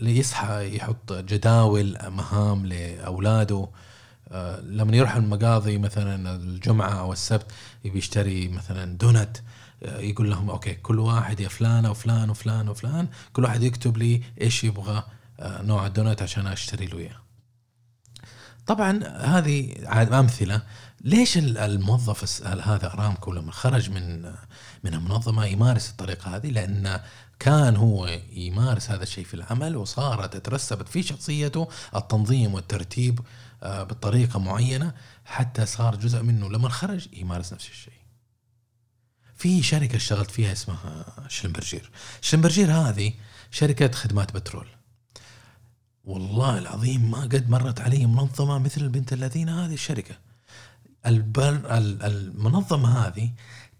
ليصحى 0.00 0.76
يحط 0.76 1.12
جداول 1.12 1.98
مهام 2.08 2.66
لأولاده 2.66 3.56
آه، 3.56 3.68
لما 4.62 4.96
يروح 4.96 5.16
المقاضي 5.16 5.78
مثلا 5.78 6.36
الجمعة 6.36 7.00
أو 7.00 7.12
السبت 7.12 7.46
يبي 7.84 7.98
يشتري 7.98 8.48
مثلا 8.48 8.96
دونت 8.98 9.36
آه، 9.82 9.98
يقول 9.98 10.30
لهم 10.30 10.50
okay 10.50 10.74
كل 10.74 10.98
واحد 10.98 11.40
يا 11.40 11.48
فلان 11.48 11.86
وفلان 11.86 12.30
وفلان 12.30 12.68
وفلان 12.68 13.08
كل 13.32 13.44
واحد 13.44 13.62
يكتب 13.62 13.96
لي 13.96 14.22
إيش 14.40 14.64
يبغى 14.64 15.02
آه، 15.40 15.62
نوع 15.62 15.86
الدونت 15.86 16.22
عشان 16.22 16.46
أشتري 16.46 16.86
له 16.86 16.98
إياه. 16.98 17.16
طبعا 18.66 19.04
هذه 19.04 19.74
أمثلة. 20.18 20.62
ليش 21.00 21.38
ال- 21.38 21.58
الموظف 21.58 22.42
هذا 22.46 22.86
أرامكو 22.92 23.32
لما 23.32 23.52
خرج 23.52 23.90
من 23.90 24.22
من 24.84 24.94
المنظمة 24.94 25.44
يمارس 25.46 25.90
الطريقة 25.90 26.36
هذه؟ 26.36 26.50
لأن 26.50 27.00
كان 27.38 27.76
هو 27.76 28.18
يمارس 28.32 28.90
هذا 28.90 29.02
الشيء 29.02 29.24
في 29.24 29.34
العمل 29.34 29.76
وصارت 29.76 30.36
ترسبت 30.36 30.88
في 30.88 31.02
شخصيته 31.02 31.68
التنظيم 31.96 32.54
والترتيب 32.54 33.20
آه، 33.20 33.24
بطريقة 33.66 34.38
معينة 34.38 34.94
حتى 35.24 35.66
صار 35.66 35.96
جزء 35.96 36.22
منه. 36.22 36.48
لما 36.48 36.68
خرج 36.68 37.08
يمارس 37.12 37.52
نفس 37.52 37.68
الشيء. 37.68 37.94
في 39.36 39.62
شركة 39.62 39.96
اشتغلت 39.96 40.30
فيها 40.30 40.52
اسمها 40.52 41.04
شلمبرجير، 41.28 41.90
شلمبرجير 42.20 42.72
هذه 42.72 43.12
شركة 43.50 43.92
خدمات 43.92 44.32
بترول. 44.34 44.66
والله 46.04 46.58
العظيم 46.58 47.10
ما 47.10 47.20
قد 47.20 47.50
مرت 47.50 47.80
علي 47.80 48.06
منظمة 48.06 48.58
مثل 48.58 48.80
البنت 48.80 49.12
الذين 49.12 49.48
هذه 49.48 49.74
الشركة. 49.74 50.14
البر 51.06 51.78
ال- 51.78 52.02
المنظمة 52.02 53.06
هذه 53.06 53.30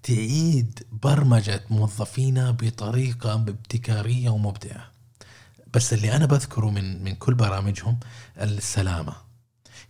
تعيد 0.02 0.86
برمجة 0.92 1.64
موظفينا 1.70 2.50
بطريقة 2.50 3.34
ابتكارية 3.34 4.30
ومبدعة. 4.30 4.90
بس 5.74 5.92
اللي 5.92 6.16
أنا 6.16 6.26
بذكره 6.26 6.70
من 6.70 7.04
من 7.04 7.14
كل 7.14 7.34
برامجهم 7.34 8.00
السلامة. 8.40 9.23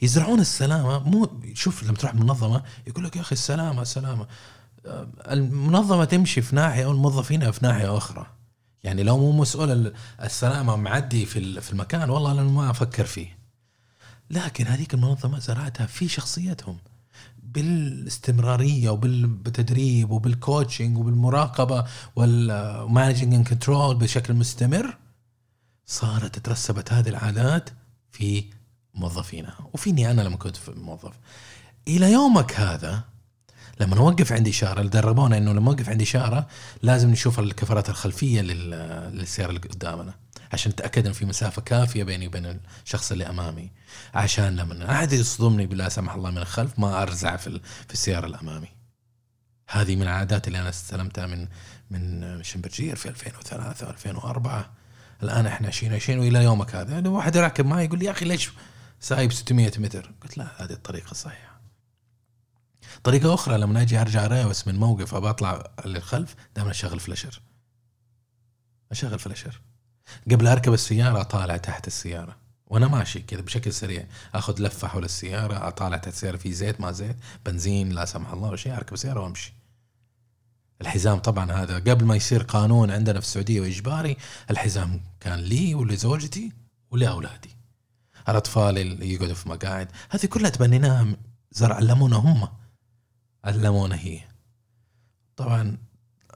يزرعون 0.03 0.41
السلامة 0.41 0.99
مو 0.99 1.41
شوف 1.55 1.83
لما 1.83 1.97
تروح 1.97 2.15
منظمة 2.15 2.63
يقول 2.87 3.05
لك 3.05 3.17
يا 3.17 3.21
أخي 3.21 3.33
السلامة 3.33 3.83
السلامة. 3.83 4.27
آه، 4.87 5.09
المنظمة 5.29 6.05
تمشي 6.05 6.43
في 6.43 6.57
ناحية 6.57 6.87
والموظفين 6.87 7.51
في 7.51 7.59
ناحية 7.67 7.97
أخرى. 7.97 8.27
يعني 8.85 9.03
لو 9.03 9.19
مو 9.19 9.33
مسؤول 9.33 9.71
ال- 9.71 9.95
السلامة 10.23 10.77
معدي 10.77 11.27
في 11.27 11.61
في 11.61 11.73
المكان 11.73 12.11
والله 12.11 12.33
أنا 12.33 12.43
ما 12.43 12.71
أفكر 12.71 13.05
فيه. 13.05 13.39
لكن 14.31 14.67
هذيك 14.67 14.95
المنظمة 14.95 15.39
زرعتها 15.39 15.87
في 15.87 16.09
شخصيتهم. 16.09 16.79
بالاستمرارية 17.43 18.91
وبالتدريب 18.91 20.11
وبال 20.11 20.35
coaching 20.35 20.99
وبالمراقبة 20.99 21.85
وال 22.17 22.40
managing 22.40 23.35
and 23.35 23.49
control 23.49 23.97
بشكل 23.97 24.35
مستمر 24.35 24.97
صارت 25.87 26.39
ترسبت 26.39 26.93
هذه 26.93 27.09
العادات 27.09 27.71
في 28.13 28.45
موظفينها. 28.95 29.57
وفيني 29.73 30.11
أنا 30.11 30.23
لما 30.23 30.37
كنت 30.37 30.57
موظف. 30.77 31.13
إلى 31.89 32.13
يومك 32.13 32.61
هذا 32.61 33.05
لما 33.81 33.97
نوقف 33.97 34.33
عند 34.33 34.49
إشارة 34.49 34.83
دربونا 34.83 35.37
إنه 35.39 35.53
لما 35.53 35.61
نوقف 35.71 35.89
عند 35.89 36.03
إشارة 36.03 36.47
لازم 36.83 37.11
نشوف 37.11 37.39
الكفرات 37.41 37.89
الخلفية 37.89 38.41
لل- 38.41 38.71
للسيارة 39.19 39.49
اللي 39.49 39.61
قدامنا. 39.61 40.15
عشان 40.53 40.73
نتأكد 40.73 41.07
ان 41.07 41.13
في 41.13 41.25
مسافة 41.25 41.63
كافية 41.63 42.05
بيني 42.05 42.27
وبين 42.27 42.61
الشخص 42.85 43.13
اللي 43.13 43.27
أمامي. 43.29 43.71
عشان 44.15 44.57
لما 44.57 44.91
احد 44.93 45.13
يصدمني 45.13 45.67
لا 45.67 45.89
سمح 45.89 46.15
الله 46.15 46.31
من 46.31 46.39
الخلف 46.39 46.79
ما 46.79 47.03
أرزع 47.03 47.37
في 47.37 47.61
في 47.89 47.93
السيارة 47.95 48.27
الأمامي 48.27 48.69
هذه 49.71 49.97
من 49.97 50.03
العادات 50.03 50.49
اللي 50.49 50.61
أنا 50.61 50.69
استلمتها 50.69 51.27
من 51.27 51.49
من 51.91 52.43
شلمبرجير 52.43 52.97
في 52.97 53.09
2003 53.09 53.91
2004 53.91 54.71
الآن 55.23 55.47
إحنا 55.47 55.69
2020 55.69 56.19
وإلى 56.19 56.45
يومك 56.45 56.75
هذا. 56.75 56.93
يعني 56.93 57.09
واحد 57.09 57.37
راكب 57.37 57.67
معي 57.67 57.85
يقول 57.85 57.99
لي 57.99 58.05
يا 58.05 58.11
أخي 58.11 58.25
ليش 58.25 58.51
سايب 59.05 59.33
600 59.33 59.73
متر. 59.79 60.13
قلت 60.23 60.39
لا 60.39 60.65
هذه 60.65 60.73
الطريقة 60.73 61.11
الصحيحه 61.11 61.61
طريقة 63.05 63.35
أخرى 63.35 63.59
لما 63.59 63.83
أجي 63.83 64.01
أرجع 64.01 64.27
ريوس 64.27 64.69
من 64.69 64.77
موقف 64.77 65.15
أبى 65.15 65.31
أطلع 65.31 65.71
للخلف 65.85 66.35
دائما 66.57 66.71
أشغل 66.71 67.01
flasher. 67.01 67.41
أشغل 68.91 69.19
flasher. 69.19 69.61
قبل 70.31 70.47
أركب 70.47 70.73
السيارة 70.73 71.21
أطالع 71.21 71.57
تحت 71.57 71.87
السيارة. 71.87 72.37
وأنا 72.67 72.89
ماشي 72.89 73.21
كذا 73.21 73.41
بشكل 73.41 73.73
سريع. 73.73 74.07
أخذ 74.35 74.63
لفة 74.63 74.89
حول 74.89 75.05
السيارة 75.05 75.69
أطالع 75.69 75.97
تحت 75.97 76.15
السيارة 76.15 76.37
في 76.37 76.53
زيت 76.53 76.81
ما 76.81 76.93
زيت 76.93 77.17
بنزين 77.47 77.93
لا 77.93 78.05
سمح 78.05 78.33
الله 78.33 78.49
ولا 78.49 78.57
شيء 78.57 78.77
أركب 78.77 78.95
السيارة 78.95 79.21
وأمشي. 79.21 79.55
الحزام 80.81 81.19
طبعا 81.19 81.53
هذا 81.53 81.75
قبل 81.75 82.05
ما 82.05 82.17
يصير 82.17 82.43
قانون 82.43 82.91
عندنا 82.91 83.21
في 83.21 83.27
السعودية 83.27 83.61
وإجباري 83.61 84.17
الحزام 84.51 85.01
كان 85.21 85.39
لي 85.39 85.75
ولزوجتي 85.75 86.53
ولأولادي. 86.91 87.64
الأطفال 88.29 88.79
اللي 88.79 89.15
يقعدوا 89.15 89.35
في 89.35 89.49
مقاعد. 89.49 89.89
هذه 90.11 90.27
كلها 90.27 90.51
تبنيناها 90.51 91.07
زرع 91.53 91.77
علمونا 91.77 92.17
هم. 92.17 92.49
علمونا 93.45 93.97
هي. 93.97 94.21
طبعا 95.37 95.77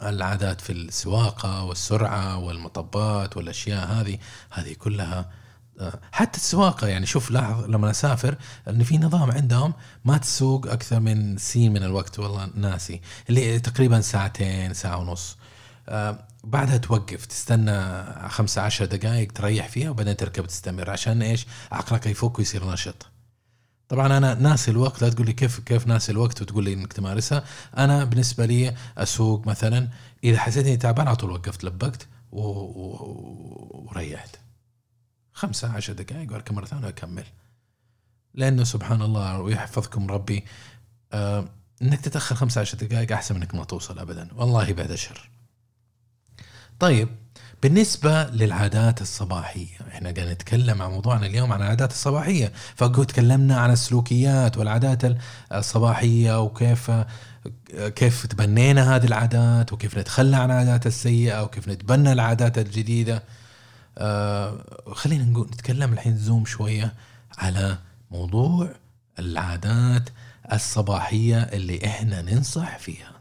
العادات 0.02 0.60
في 0.60 0.72
السواقة 0.72 1.64
والسرعة 1.64 2.38
والمطبات 2.38 3.36
والأشياء 3.36 3.86
هذه 3.86 4.18
هذه 4.50 4.72
كلها 4.72 5.30
آه، 5.80 6.00
حتى 6.12 6.38
السواقة 6.38 6.86
يعني 6.86 7.06
شوف 7.06 7.30
لاحظ 7.30 7.64
لما 7.64 7.90
أسافر 7.90 8.36
أن 8.68 8.82
في 8.84 8.98
نظام 8.98 9.30
عندهم 9.30 9.74
ما 10.04 10.18
تسوق 10.18 10.66
أكثر 10.66 11.00
من 11.00 11.36
سين 11.36 11.72
من 11.72 11.82
الوقت 11.82 12.18
والله 12.18 12.50
ناسي 12.54 13.00
اللي 13.28 13.60
تقريبا 13.60 14.00
ساعتين 14.00 14.74
ساعة 14.74 14.98
ونص. 14.98 15.36
آه، 15.88 16.27
بعدها 16.44 16.76
توقف 16.76 17.26
تستنى 17.26 18.04
خمسة 18.28 18.62
عشر 18.62 18.84
دقائق 18.84 19.32
تريح 19.32 19.68
فيها 19.68 19.90
وبعدين 19.90 20.16
تركب 20.16 20.46
تستمر. 20.46 20.90
عشان 20.90 21.22
إيش؟ 21.22 21.46
عقلك 21.72 22.06
يفك 22.06 22.38
ويصير 22.38 22.72
نشط. 22.72 23.06
طبعا 23.88 24.18
أنا 24.18 24.34
ناسي 24.34 24.70
الوقت 24.70 25.02
لا 25.02 25.08
تقول 25.08 25.26
لي 25.26 25.32
كيف 25.32 25.60
كيف 25.60 25.86
ناسي 25.86 26.12
الوقت 26.12 26.42
وتقول 26.42 26.64
لي 26.64 26.72
إنك 26.72 26.92
تمارسها. 26.92 27.44
أنا 27.76 28.04
بالنسبة 28.04 28.46
لي 28.46 28.74
أسوق 28.98 29.46
مثلا 29.46 29.88
إذا 30.24 30.38
حسيت 30.38 30.66
إني 30.66 30.76
تعبان 30.76 31.08
على 31.08 31.16
طول 31.16 31.30
وقفت 31.30 31.64
لبقت 31.64 32.06
و... 32.32 32.40
و... 32.40 33.88
وريحت. 33.90 34.36
خمسة 35.32 35.72
عشر 35.72 35.92
دقائق 35.92 36.32
وأركب 36.32 36.54
مرة 36.54 36.64
ثانية 36.64 36.86
وأكمل. 36.86 37.24
لأنه 38.34 38.64
سبحان 38.64 39.02
الله 39.02 39.40
ويحفظكم 39.40 40.10
ربي 40.10 40.44
آه 41.12 41.44
إنك 41.82 42.00
تتأخر 42.00 42.34
خمسة 42.34 42.60
عشر 42.60 42.78
دقائق 42.78 43.12
أحسن 43.12 43.34
من 43.34 43.42
إنك 43.42 43.54
ما 43.54 43.64
توصل 43.64 43.98
ابدا. 43.98 44.28
والله 44.34 44.72
بعد 44.72 44.94
شر 44.94 45.30
طيب 46.78 47.08
بالنسبة 47.62 48.24
للعادات 48.24 49.00
الصباحية 49.02 49.76
إحنا 49.88 50.10
قاعد 50.10 50.28
نتكلم 50.28 50.82
عن 50.82 50.90
موضوعنا 50.90 51.26
اليوم 51.26 51.52
عن 51.52 51.62
العادات 51.62 51.90
الصباحية. 51.90 52.52
فقد 52.76 53.06
تكلمنا 53.06 53.56
عن 53.56 53.70
السلوكيات 53.70 54.58
والعادات 54.58 55.16
الصباحية 55.52 56.40
وكيف 56.42 56.90
كيف 57.94 58.26
تبنينا 58.26 58.96
هذه 58.96 59.06
العادات 59.06 59.72
وكيف 59.72 59.98
نتخلى 59.98 60.36
عن 60.36 60.50
العادات 60.50 60.86
السيئة 60.86 61.42
وكيف 61.42 61.68
نتبنى 61.68 62.12
العادات 62.12 62.58
الجديدة. 62.58 63.22
آه 63.98 64.64
خلينا 64.92 65.24
نقول 65.24 65.46
نتكلم 65.46 65.92
الحين 65.92 66.16
زوم 66.16 66.44
شوية 66.44 66.94
على 67.38 67.78
موضوع 68.10 68.70
العادات 69.18 70.08
الصباحية 70.52 71.42
اللي 71.42 71.86
إحنا 71.86 72.22
ننصح 72.22 72.78
فيها. 72.78 73.17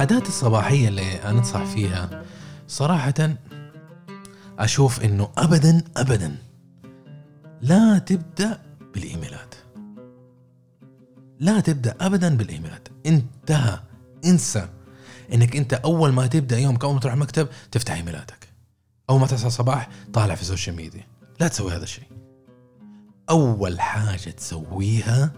العادات 0.00 0.28
الصباحية 0.28 0.88
اللي 0.88 1.12
أنصح 1.12 1.64
فيها 1.64 2.24
صراحة 2.68 3.34
أشوف 4.58 5.04
إنه 5.04 5.28
أبدا 5.38 5.84
أبدا 5.96 6.36
لا 7.60 7.98
تبدأ 7.98 8.62
بالإيميلات. 8.94 9.54
لا 11.40 11.60
تبدأ 11.60 11.96
أبدا 12.00 12.36
بالإيميلات. 12.36 12.88
انتهى. 13.06 13.80
انسى 14.24 14.68
إنك 15.32 15.56
أنت 15.56 15.74
أول 15.74 16.12
ما 16.12 16.26
تبدأ 16.26 16.58
يومك 16.58 16.84
أول 16.84 16.94
ما 16.94 17.00
تروح 17.00 17.14
المكتب 17.14 17.48
تفتح 17.72 17.94
إيميلاتك. 17.94 18.48
أول 19.10 19.20
ما 19.20 19.26
تصحى 19.26 19.46
الصباح 19.46 19.88
طالع 20.12 20.34
في 20.34 20.42
السوشيال 20.42 20.76
ميديا 20.76 21.06
لا 21.40 21.48
تسوي 21.48 21.72
هذا 21.72 21.84
الشيء. 21.84 22.08
أول 23.30 23.80
حاجة 23.80 24.30
تسويها 24.30 25.32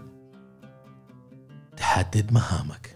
تحدد 1.77 2.33
مهامك. 2.33 2.92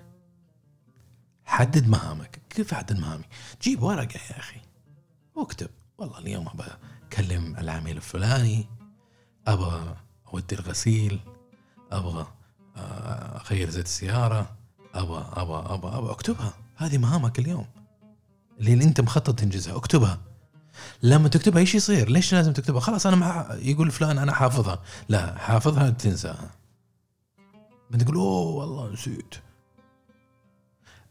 حدد 1.47 1.87
مهامك. 1.87 2.41
كيف 2.49 2.73
احدد 2.73 2.99
مهامي؟ 2.99 3.23
جيب 3.61 3.83
ورقة 3.83 4.19
يا 4.29 4.39
أخي. 4.39 4.61
واكتب. 5.35 5.69
والله 5.97 6.17
اليوم 6.19 6.47
أبى 6.47 6.63
أكلم 7.07 7.57
العميل 7.57 7.97
الفلاني. 7.97 8.67
أبى 9.47 9.95
أودي 10.33 10.55
الغسيل. 10.55 11.19
أبغى 11.91 12.27
آه، 12.77 13.41
اغير 13.41 13.69
زيت 13.69 13.85
السيارة. 13.85 14.55
أبى 14.93 15.23
أبى 15.33 15.73
أبى 15.73 15.87
أبى. 15.87 16.11
اكتبها. 16.11 16.53
هذه 16.75 16.97
مهامك 16.97 17.39
اليوم. 17.39 17.65
اللي 18.59 18.83
أنت 18.83 19.01
مخطط 19.01 19.39
تنجزها. 19.39 19.75
اكتبها. 19.75 20.17
لما 21.03 21.29
تكتبها 21.29 21.59
إيش 21.59 21.75
يصير؟ 21.75 22.09
ليش 22.09 22.33
لازم 22.33 22.53
تكتبها؟ 22.53 22.79
خلاص 22.79 23.05
أنا 23.05 23.15
مع 23.15 23.47
يقول 23.61 23.91
فلان 23.91 24.17
أنا 24.17 24.33
حافظها، 24.33 24.81
لا 25.09 25.37
حافظها 25.37 25.89
تنساها. 25.89 26.51
بتقول 27.91 28.15
أوه 28.15 28.55
والله 28.55 28.93
نسيت. 28.93 29.35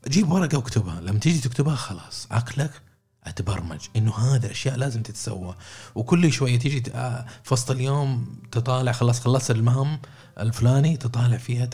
جيب 0.09 0.32
ورقة 0.32 0.59
واكتبها. 0.59 1.00
لما 1.00 1.18
تيجي 1.18 1.40
تكتبها 1.40 1.74
خلاص 1.74 2.26
عقلك 2.30 2.82
أتبرمج 3.24 3.80
إنه 3.96 4.14
هذا 4.14 4.50
أشياء 4.50 4.76
لازم 4.76 5.02
تتسوى. 5.02 5.56
وكل 5.94 6.32
شوية 6.32 6.59
تيجي 6.59 6.92
آه، 6.94 7.26
في 7.44 7.54
وسط 7.54 7.70
اليوم 7.70 8.38
تطالع 8.52 8.92
خلاص 8.92 9.20
خلصت 9.20 9.50
المهام 9.50 10.00
الفلاني 10.40 10.96
تطالع 10.96 11.37
فيها 11.37 11.66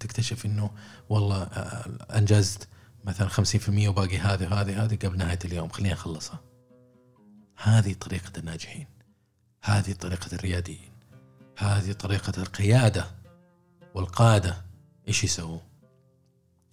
تكتشف 0.00 0.46
إنه 0.46 0.70
والله 1.08 1.42
آه، 1.42 2.18
أنجزت 2.18 2.68
مثلا 3.04 3.28
50% 3.28 3.88
وباقي 3.88 4.18
هذه 4.18 4.52
وهذه 4.52 4.84
هذه 4.84 4.96
قبل 4.96 5.18
نهاية 5.18 5.38
اليوم 5.44 5.68
خليني 5.68 5.92
أخلصها. 5.92 6.40
هذه 7.62 7.92
طريقة 7.92 8.32
الناجحين. 8.38 8.86
هذه 9.62 9.92
طريقة 9.92 10.34
الرياديين. 10.34 10.90
هذه 11.58 11.92
طريقة 11.92 12.42
القيادة 12.42 13.06
والقادة. 13.94 14.64
إيش 15.08 15.24
يسووا 15.24 15.69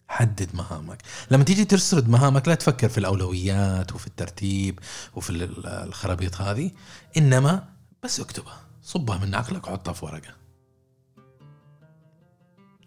حدد 0.08 0.56
مهامك. 0.56 1.02
لما 1.32 1.44
تيجي 1.44 1.66
تسرد 1.66 2.10
مهامك 2.10 2.48
لا 2.48 2.56
تفكر 2.56 2.90
في 2.90 2.98
الأولويات 2.98 3.94
وفي 3.94 4.08
الترتيب 4.08 4.80
وفي 5.16 5.30
ال- 5.30 5.66
الخرابيط 5.68 6.42
هذه 6.42 6.72
إنما 7.18 7.70
بس 8.04 8.20
اكتبها. 8.20 8.62
صبها 8.84 9.18
من 9.18 9.36
عقلك 9.36 9.68
وحطها 9.68 9.94
في 9.94 10.06
ورقة. 10.06 10.34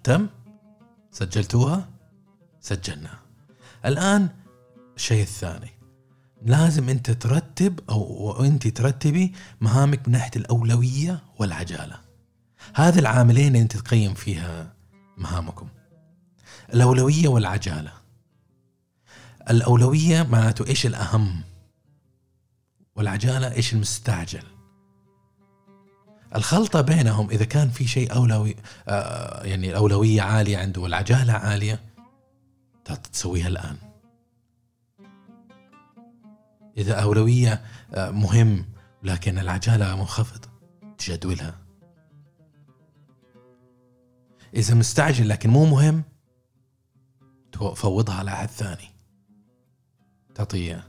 تم؟ 0.04 0.26
سجلتوها؟ 1.12 1.88
سجلنا 2.60 3.10
الآن 3.84 4.28
الشيء 4.96 5.22
الثاني. 5.22 5.70
لازم 6.42 6.88
أنت 6.88 7.10
ترتب 7.10 7.80
أو 7.90 8.44
أنت 8.44 8.68
ترتبي 8.68 9.34
مهامك 9.60 10.08
من 10.08 10.12
ناحية 10.12 10.30
الأولوية 10.36 11.22
والعجالة. 11.38 12.00
هذه 12.74 12.98
العاملين 12.98 13.46
اللي 13.46 13.60
انت 13.62 13.76
تقيم 13.76 14.14
فيها 14.14 14.74
مهامكم. 15.16 15.68
الأولوية 16.74 17.28
والعجالة. 17.28 17.92
الأولوية 19.50 20.22
معناته 20.22 20.66
إيش 20.66 20.86
الأهم؟ 20.86 21.42
والعجالة 22.96 23.52
إيش 23.52 23.72
المستعجل؟ 23.72 24.42
الخلطة 26.34 26.80
بينهم 26.80 27.30
إذا 27.30 27.44
كان 27.44 27.70
في 27.70 27.86
شيء 27.86 28.14
أولوي 28.14 28.56
آه 28.88 29.44
يعني 29.44 29.70
الأولوية 29.70 30.22
عالية 30.22 30.58
عنده 30.58 30.80
والعجالة 30.80 31.32
عالية 31.32 31.80
تسويها 33.12 33.48
الآن. 33.48 33.76
إذا 36.78 36.94
أولوية 36.94 37.62
آه، 37.94 38.10
مهم 38.10 38.64
لكن 39.02 39.38
العجالة 39.38 39.96
منخفض 39.96 40.44
تجدولها. 40.98 41.54
إذا 44.54 44.74
مستعجل 44.74 45.28
لكن 45.28 45.50
مو 45.50 45.64
مهم 45.64 46.02
تو- 47.52 47.74
فوضها 47.74 48.14
على 48.14 48.30
أحد 48.32 48.48
ثاني. 48.48 48.90
تعطيه 50.34 50.84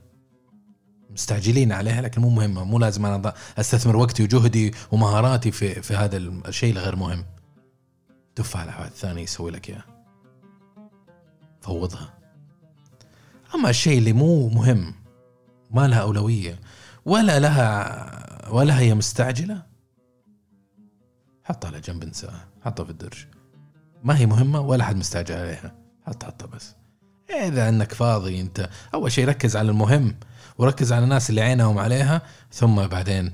مستعجلين 1.10 1.72
عليها 1.72 2.02
لكن 2.02 2.22
مو 2.22 2.30
مهمه 2.30 2.64
مو 2.64 2.80
لازم 2.80 3.06
أنا 3.06 3.32
أض- 3.32 3.60
أستثمر 3.60 3.96
وقتي 3.98 4.24
وجهدي 4.24 4.74
ومهاراتي 4.92 5.52
في 5.52 5.82
في 5.82 5.96
هذا 5.96 6.18
الشيء 6.18 6.74
الغير 6.74 6.96
مهم. 6.96 7.26
دفع 8.38 8.60
على 8.60 8.70
واحد 8.72 8.92
ثاني 8.92 9.22
يسوي 9.22 9.52
لك 9.52 9.70
إياه. 9.70 9.84
فوضها. 11.62 12.14
أما 13.56 13.70
الشيء 13.70 13.98
اللي 13.98 14.14
مو 14.14 14.50
مهم 14.50 14.94
ما 15.72 15.88
لها 15.88 16.00
أولوية 16.02 16.60
ولا 17.06 17.40
لها 17.40 18.50
ولا 18.54 18.80
هي 18.80 18.94
مستعجلة 18.94 19.64
حطها 21.44 21.68
على 21.68 21.80
جنب 21.82 22.04
انساها 22.04 22.48
حطها 22.66 22.84
في 22.84 22.90
الدرج. 22.92 23.26
ما 24.04 24.18
هي 24.18 24.26
مهمة 24.26 24.60
ولا 24.60 24.84
حد 24.84 24.96
مستعجل 24.96 25.36
عليها. 25.36 25.81
حط 26.08 26.24
حطها 26.24 26.46
بس. 26.46 26.76
إذا 27.30 27.70
إنك 27.70 27.94
فاضي 27.94 28.42
أنت 28.42 28.70
أول 28.94 29.12
شيء 29.12 29.28
ركز 29.28 29.56
على 29.56 29.70
المهم 29.70 30.16
وركز 30.58 30.94
على 30.94 31.04
الناس 31.04 31.30
اللي 31.30 31.42
عينهم 31.42 31.78
عليها 31.78 32.22
ثم 32.52 32.88
بعدين 32.88 33.34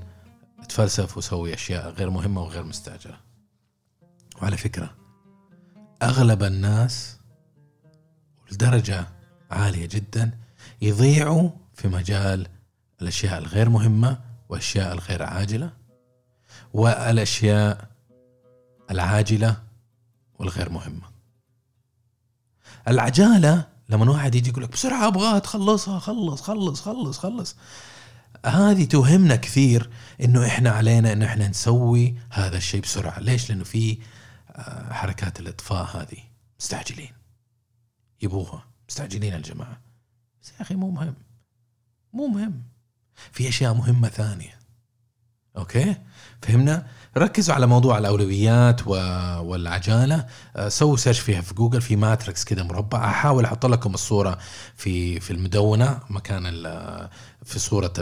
تفلسف 0.68 1.16
وسوي 1.16 1.54
أشياء 1.54 1.90
غير 1.90 2.10
مهمة 2.10 2.42
وغير 2.42 2.62
مستعجلة. 2.62 3.16
وعلى 4.42 4.56
فكرة 4.56 4.90
أغلب 6.02 6.42
الناس 6.42 7.18
لدرجه 8.52 9.06
عالية 9.50 9.86
جدا 9.86 10.38
يضيعوا 10.82 11.50
في 11.74 11.88
مجال 11.88 12.46
الأشياء 13.02 13.38
الغير 13.38 13.68
مهمة 13.68 14.20
والأشياء 14.48 14.92
الغير 14.92 15.22
عاجلة 15.22 15.72
والأشياء 16.72 17.88
العاجلة 18.90 19.56
والغير 20.38 20.70
مهمة. 20.70 21.17
العجالة 22.88 23.66
لما 23.88 24.10
واحد 24.10 24.34
يجي 24.34 24.50
يقول 24.50 24.62
لك 24.64 24.72
بسرعة 24.72 25.06
أبغاها 25.06 25.38
تخلصها 25.38 25.98
خلص 25.98 26.42
خلص 26.42 26.80
خلص 26.80 27.18
خلص. 27.18 27.56
هذه 28.46 28.84
توهمنا 28.84 29.36
كثير 29.36 29.90
إنه 30.22 30.46
إحنا 30.46 30.70
علينا 30.70 31.12
إنه 31.12 31.26
إحنا 31.26 31.48
نسوي 31.48 32.16
هذا 32.30 32.56
الشيء 32.56 32.80
بسرعة. 32.80 33.20
ليش؟ 33.20 33.50
لأنه 33.50 33.64
في 33.64 33.98
آه، 34.50 34.92
حركات 34.92 35.40
الإطفاء 35.40 35.96
هذه 35.96 36.18
مستعجلين. 36.60 37.12
يبوها 38.22 38.64
مستعجلين 38.88 39.34
الجماعة. 39.34 39.80
بس 40.42 40.50
يا 40.50 40.62
أخي 40.62 40.74
مو 40.74 40.90
مهم. 40.90 41.14
مو 42.12 42.26
مهم. 42.26 42.62
في 43.32 43.48
أشياء 43.48 43.74
مهمة 43.74 44.08
ثانية. 44.08 44.57
okay؟ 45.58 45.96
فهمنا؟ 46.42 46.86
ركزوا 47.16 47.54
على 47.54 47.66
موضوع 47.66 47.98
الأولويات. 47.98 48.86
والعجالة. 48.86 50.26
آه، 50.56 50.68
سووا 50.68 50.96
search 50.96 51.20
فيها 51.20 51.40
في 51.40 51.54
جوجل 51.54 51.80
في 51.80 51.96
matrix 51.96 52.44
كده 52.44 52.64
مربع. 52.64 53.04
أحاول 53.04 53.44
أحط 53.44 53.66
لكم 53.66 53.94
الصورة 53.94 54.38
في 54.76 55.20
في 55.20 55.30
المدونة 55.30 56.00
مكان. 56.10 56.44
في 57.44 57.58
صورة 57.58 57.92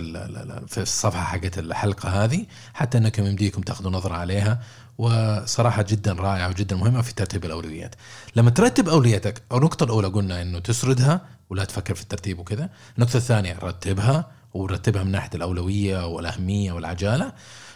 في 0.66 0.78
الصفحة 0.78 1.22
حقت 1.24 1.58
الحلقة 1.58 2.24
هذه 2.24 2.46
حتى 2.74 2.98
إنكم 2.98 3.26
يمديكم 3.26 3.62
تاخذوا 3.62 3.90
نظرة 3.90 4.14
عليها. 4.14 4.60
وصراحة 4.98 5.82
جدا 5.82 6.12
رائعة 6.12 6.48
وجدا 6.48 6.76
مهمة 6.76 7.02
في 7.02 7.14
ترتيب 7.14 7.44
الأولويات. 7.44 7.94
لما 8.36 8.50
ترتب 8.50 8.88
أولوياتك 8.88 9.42
النقطة 9.52 9.84
الأولى 9.84 10.08
قلنا 10.08 10.42
إنه 10.42 10.58
تسردها 10.58 11.20
ولا 11.50 11.64
تفكر 11.64 11.94
في 11.94 12.02
الترتيب 12.02 12.38
وكذا. 12.38 12.70
النقطة 12.98 13.16
الثانية 13.16 13.58
رتبها. 13.62 14.35
ورتبها 14.56 15.02
من 15.02 15.10
ناحية 15.10 15.30
الأولوية 15.34 16.06
والأهمية 16.06 16.72
والعجالة. 16.72 17.32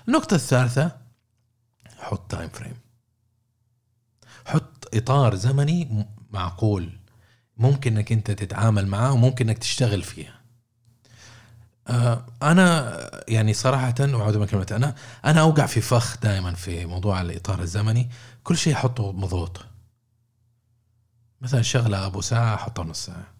النقطة 0.08 0.34
الثالثة 0.34 0.96
حط 1.98 2.30
time 2.30 2.48
frame 2.48 2.74
حط 4.46 4.94
إطار 4.94 5.34
زمني 5.34 6.06
معقول. 6.30 7.00
ممكن 7.56 7.96
إنك 7.96 8.12
أنت 8.12 8.30
تتعامل 8.30 8.86
معاه 8.86 9.12
وممكن 9.12 9.48
إنك 9.48 9.58
تشتغل 9.58 10.02
فيها 10.02 10.40
آه، 11.88 12.26
أنا 12.42 12.96
يعني 13.28 13.54
صراحة 13.54 13.94
وأعود 14.00 14.36
من 14.36 14.46
كلمة 14.46 14.66
أنا 14.70 14.94
أنا 15.24 15.40
أوقع 15.40 15.66
في 15.66 15.80
فخ 15.80 16.16
دائما 16.20 16.54
في 16.54 16.86
موضوع 16.86 17.20
الإطار 17.20 17.60
الزمني. 17.62 18.10
كل 18.44 18.56
شيء 18.56 18.72
أحطه 18.74 19.12
مضغوط 19.12 19.60
مثلا 21.40 21.62
شغلة 21.62 22.06
أبو 22.06 22.20
ساعة 22.20 22.54
أحطها 22.54 22.84
نص 22.84 23.06
ساعة. 23.06 23.39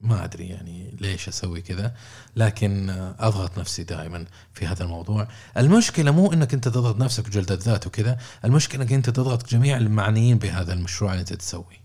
ما 0.00 0.24
أدري 0.24 0.48
يعني 0.48 0.96
ليش 1.00 1.28
أسوي 1.28 1.60
كذا 1.60 1.94
لكن 2.36 2.90
أضغط 3.18 3.58
نفسي 3.58 3.84
دائما 3.84 4.26
في 4.52 4.66
هذا 4.66 4.84
الموضوع. 4.84 5.28
المشكلة 5.56 6.10
مو 6.10 6.32
إنك 6.32 6.54
أنت 6.54 6.68
تضغط 6.68 6.96
نفسك 6.96 7.26
وجلد 7.26 7.52
الذات 7.52 7.86
وكذا 7.86 8.18
المشكلة 8.44 8.82
إنك 8.82 8.92
أنت 8.92 9.10
تضغط 9.10 9.50
جميع 9.50 9.76
المعنيين 9.76 10.38
بهذا 10.38 10.72
المشروع 10.72 11.12
اللي 11.12 11.20
أنت 11.20 11.32
تسويه 11.32 11.82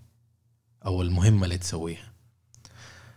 أو 0.86 1.02
المهمة 1.02 1.44
اللي 1.44 1.58
تسويها. 1.58 2.14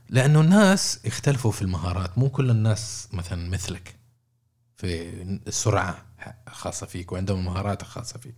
لأنه 0.08 0.40
الناس 0.40 1.00
يختلفوا 1.04 1.52
في 1.52 1.62
المهارات 1.62 2.18
مو 2.18 2.28
كل 2.28 2.50
الناس 2.50 3.08
مثلا 3.12 3.50
مثلك 3.50 3.94
في 4.76 5.12
السرعة. 5.46 6.04
خاصة 6.48 6.86
فيك 6.86 7.12
وعندهم 7.12 7.44
مهارات 7.44 7.82
خاصة 7.82 8.18
فيك. 8.18 8.34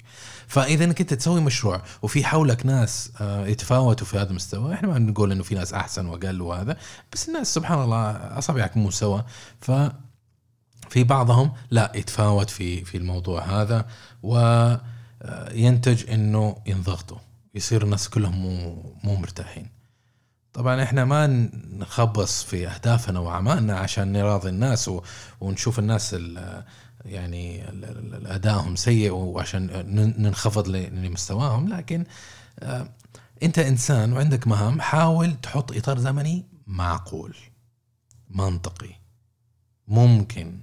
فإذا 0.46 0.85
إنك 0.85 1.01
أنت 1.01 1.14
تسوي 1.14 1.40
مشروع 1.40 1.83
وفي 2.03 2.24
حولك 2.24 2.66
ناس 2.66 3.12
آه، 3.20 3.46
يتفاوتوا 3.46 4.07
في 4.07 4.18
هذا 4.18 4.31
المستوى 4.31 4.74
إحنا 4.74 4.88
ما 4.88 4.98
نقول 4.98 5.33
إنه 5.33 5.42
في 5.42 5.55
ناس 5.55 5.72
أحسن 5.72 6.07
وأقل 6.07 6.40
وهذا 6.40 6.77
بس 7.12 7.29
الناس 7.29 7.55
سبحان 7.55 7.83
الله 7.83 8.11
أصابعك 8.11 8.77
مو 8.77 8.90
سوا. 8.90 9.20
ف 9.61 9.70
في 10.90 11.05
بعضهم 11.05 11.53
لا 11.70 11.92
يتفاوت 11.94 12.51
في 12.51 12.85
في 12.85 12.96
الموضوع 12.96 13.42
هذا 13.62 13.87
وينتج 14.22 16.11
إنه 16.11 16.57
ينضغطوا 16.66 17.18
يصير 17.55 17.83
الناس 17.83 18.09
كلهم 18.09 18.37
مو 18.42 18.83
مو 19.05 19.16
مرتاحين. 19.16 19.70
طبعا 20.53 20.83
إحنا 20.83 21.05
ما 21.05 21.27
نخبص 21.72 22.42
في 22.42 22.68
أهدافنا 22.68 23.20
وأعمالنا 23.20 23.79
عشان 23.79 24.12
نراضي 24.12 24.48
الناس 24.48 24.90
ونشوف 25.40 25.79
الناس 25.79 26.14
ال- 26.14 26.64
يعني 27.04 27.64
أدائهم 28.34 28.76
سيء 28.76 29.12
وعشان 29.12 29.66
ننخفض 30.18 30.68
لمستواهم 30.68 31.68
لكن 31.68 32.04
آه، 32.58 32.88
أنت 33.42 33.58
إنسان 33.58 34.12
وعندك 34.12 34.46
مهام 34.46 34.80
حاول 34.80 35.34
تحط 35.40 35.76
إطار 35.76 35.98
زمني 35.98 36.46
معقول 36.66 37.37
منطقي 38.30 38.94
ممكن 39.88 40.61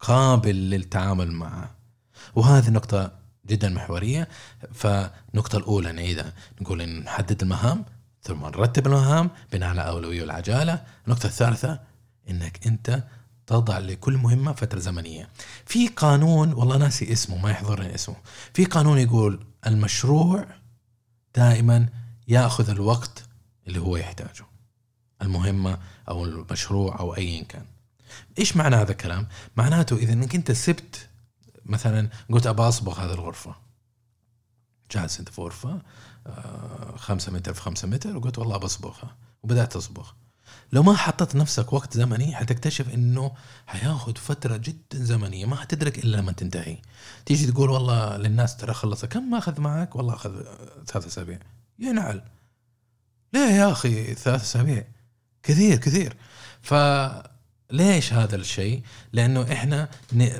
قابل 0.00 0.54
للتعامل 0.70 1.32
معه. 1.32 1.74
وهذه 2.34 2.70
نقطة 2.70 3.12
جدا 3.46 3.68
محورية. 3.68 4.28
فالنقطة 4.72 5.58
الأولى 5.58 5.92
نعيدها. 5.92 6.32
نقول 6.60 6.82
إن 6.82 7.00
نحدد 7.00 7.42
المهام 7.42 7.84
ثم 8.22 8.46
نرتب 8.46 8.86
المهام 8.86 9.30
بناء 9.52 9.68
على 9.68 9.88
أولوية 9.88 10.20
والعجالة 10.20 10.84
النقطة 11.06 11.26
الثالثة 11.26 11.80
إنك 12.30 12.66
أنت 12.66 13.04
تضع 13.52 13.78
لكل 13.78 14.16
مهمة 14.16 14.52
فترة 14.52 14.78
زمنية. 14.78 15.28
في 15.66 15.88
قانون 15.88 16.52
والله 16.52 16.76
ناسي 16.76 17.12
اسمه 17.12 17.38
ما 17.38 17.50
يحضرني 17.50 17.94
اسمه. 17.94 18.16
في 18.54 18.64
قانون 18.64 18.98
يقول 18.98 19.46
المشروع 19.66 20.46
دائما 21.34 21.88
يأخذ 22.28 22.70
الوقت 22.70 23.24
اللي 23.66 23.80
هو 23.80 23.96
يحتاجه. 23.96 24.46
المهمة 25.22 25.78
أو 26.08 26.24
المشروع 26.24 27.00
أو 27.00 27.16
أيا 27.16 27.44
كان. 27.44 27.64
إيش 28.38 28.56
معنى 28.56 28.76
هذا 28.76 28.92
الكلام؟ 28.92 29.28
معناته 29.56 29.96
إذا 29.96 30.12
إنك 30.12 30.34
أنت 30.34 30.52
سبت 30.52 31.08
مثلا 31.66 32.08
قلت 32.30 32.46
ابى 32.46 32.62
أصبغ 32.62 33.00
هذه 33.00 33.14
الغرفة. 33.14 33.54
جالس 34.90 35.18
أنت 35.18 35.28
في 35.28 35.40
غرفة 35.40 35.82
آه، 36.26 36.96
خمسة 36.96 37.32
متر 37.32 37.54
في 37.54 37.60
خمسة 37.60 37.88
متر 37.88 38.16
وقلت 38.16 38.38
والله 38.38 38.56
بصبغها 38.56 39.16
وبدأت 39.42 39.72
تصبغ 39.72 40.10
لو 40.72 40.82
ما 40.82 40.96
حطيت 40.96 41.36
نفسك 41.36 41.72
وقت 41.72 41.96
زمني 41.96 42.34
حتكتشف 42.34 42.94
إنه 42.94 43.32
حياخذ 43.66 44.16
فترة 44.16 44.56
جدا 44.56 45.04
زمنية 45.04 45.46
ما 45.46 45.56
حتدرك 45.56 45.98
إلا 45.98 46.16
لما 46.16 46.32
تنتهي. 46.32 46.78
تيجي 47.26 47.46
تقول 47.52 47.70
والله 47.70 48.16
للناس 48.16 48.56
ترى 48.56 48.74
خلص 48.74 49.04
كم 49.04 49.34
اخذ 49.34 49.60
معك؟ 49.60 49.96
والله 49.96 50.14
أخذ 50.14 50.36
آه، 50.36 50.84
ثلاث 50.86 51.06
أسابيع. 51.06 51.38
ينعل. 51.78 52.22
ليه 53.32 53.40
يا 53.40 53.72
أخي 53.72 54.14
ثلاث 54.14 54.42
أسابيع؟ 54.42 54.84
كثير 55.42 55.76
كثير. 55.76 56.16
فليش 56.62 58.12
هذا 58.12 58.36
الشيء؟ 58.36 58.82
لأنه 59.12 59.52
إحنا 59.52 59.88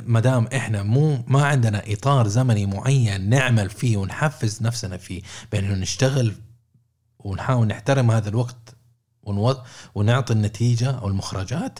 ما 0.07 0.21
دام 0.21 0.47
إحنا 0.47 0.83
مو 0.83 1.25
ما 1.27 1.47
عندنا 1.47 1.83
إطار 1.87 2.29
زمني 2.29 2.67
معين 2.67 3.29
نعمل 3.31 3.71
فيه 3.71 3.97
ونحفز 3.97 4.63
نفسنا 4.63 4.97
فيه 4.97 5.23
بأنه 5.53 5.75
نشتغل 5.75 6.35
ونحاول 7.19 7.67
نحترم 7.67 8.11
هذا 8.11 8.29
الوقت 8.29 8.57
ونعطي 9.95 10.33
النتيجة 10.33 10.91
أو 10.91 11.09
المخرجات. 11.09 11.79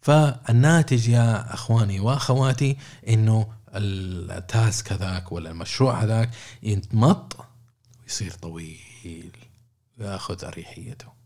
فالناتج 0.00 1.08
يا 1.08 1.54
أخواني 1.54 2.00
وأخواتي 2.00 2.76
إنه 3.08 3.46
التاسك 3.74 4.92
هذاك 4.92 5.32
ولا 5.32 5.50
المشروع 5.50 6.02
هذاك 6.02 6.30
يتمط 6.62 7.36
ويصير 8.02 8.32
طويل 8.32 9.30
ويأخذ 9.98 10.44
أريحيته. 10.44 11.16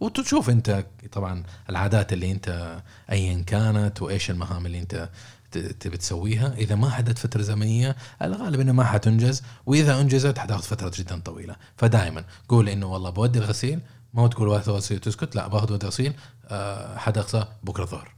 وتشوف 0.00 0.50
أنت 0.50 0.86
طبعا 1.12 1.42
العادات 1.70 2.12
اللي 2.12 2.32
أنت 2.32 2.80
ايا 3.10 3.42
كانت 3.42 4.02
وإيش 4.02 4.30
المهام 4.30 4.66
اللي 4.66 4.78
أنت 4.78 5.10
تبي 5.50 5.96
تسويها. 5.96 6.54
إذا 6.54 6.74
ما 6.74 6.90
حددت 6.90 7.18
فترة 7.18 7.42
زمنية 7.42 7.96
الغالب 8.22 8.60
إنها 8.60 8.72
ما 8.72 8.84
حتنجز 8.84 9.42
وإذا 9.66 10.00
أنجزت 10.00 10.38
حتاخذ 10.38 10.62
فترة 10.62 10.92
جدا 10.94 11.20
طويلة. 11.20 11.56
فدائما 11.76 12.24
قول 12.48 12.68
إنه 12.68 12.86
والله 12.86 13.10
بودي 13.10 13.38
الغسيل 13.38 13.80
ما 14.14 14.28
تقول 14.28 14.48
باخذ 14.48 14.72
غسيل 14.72 14.96
وتسكت 14.96 15.36
لا 15.36 15.46
باخذ 15.46 15.86
غسيل 15.86 16.14
آه، 16.44 16.98
حدغسل 16.98 17.44
بكرة 17.62 17.82
الظهر. 17.82 18.16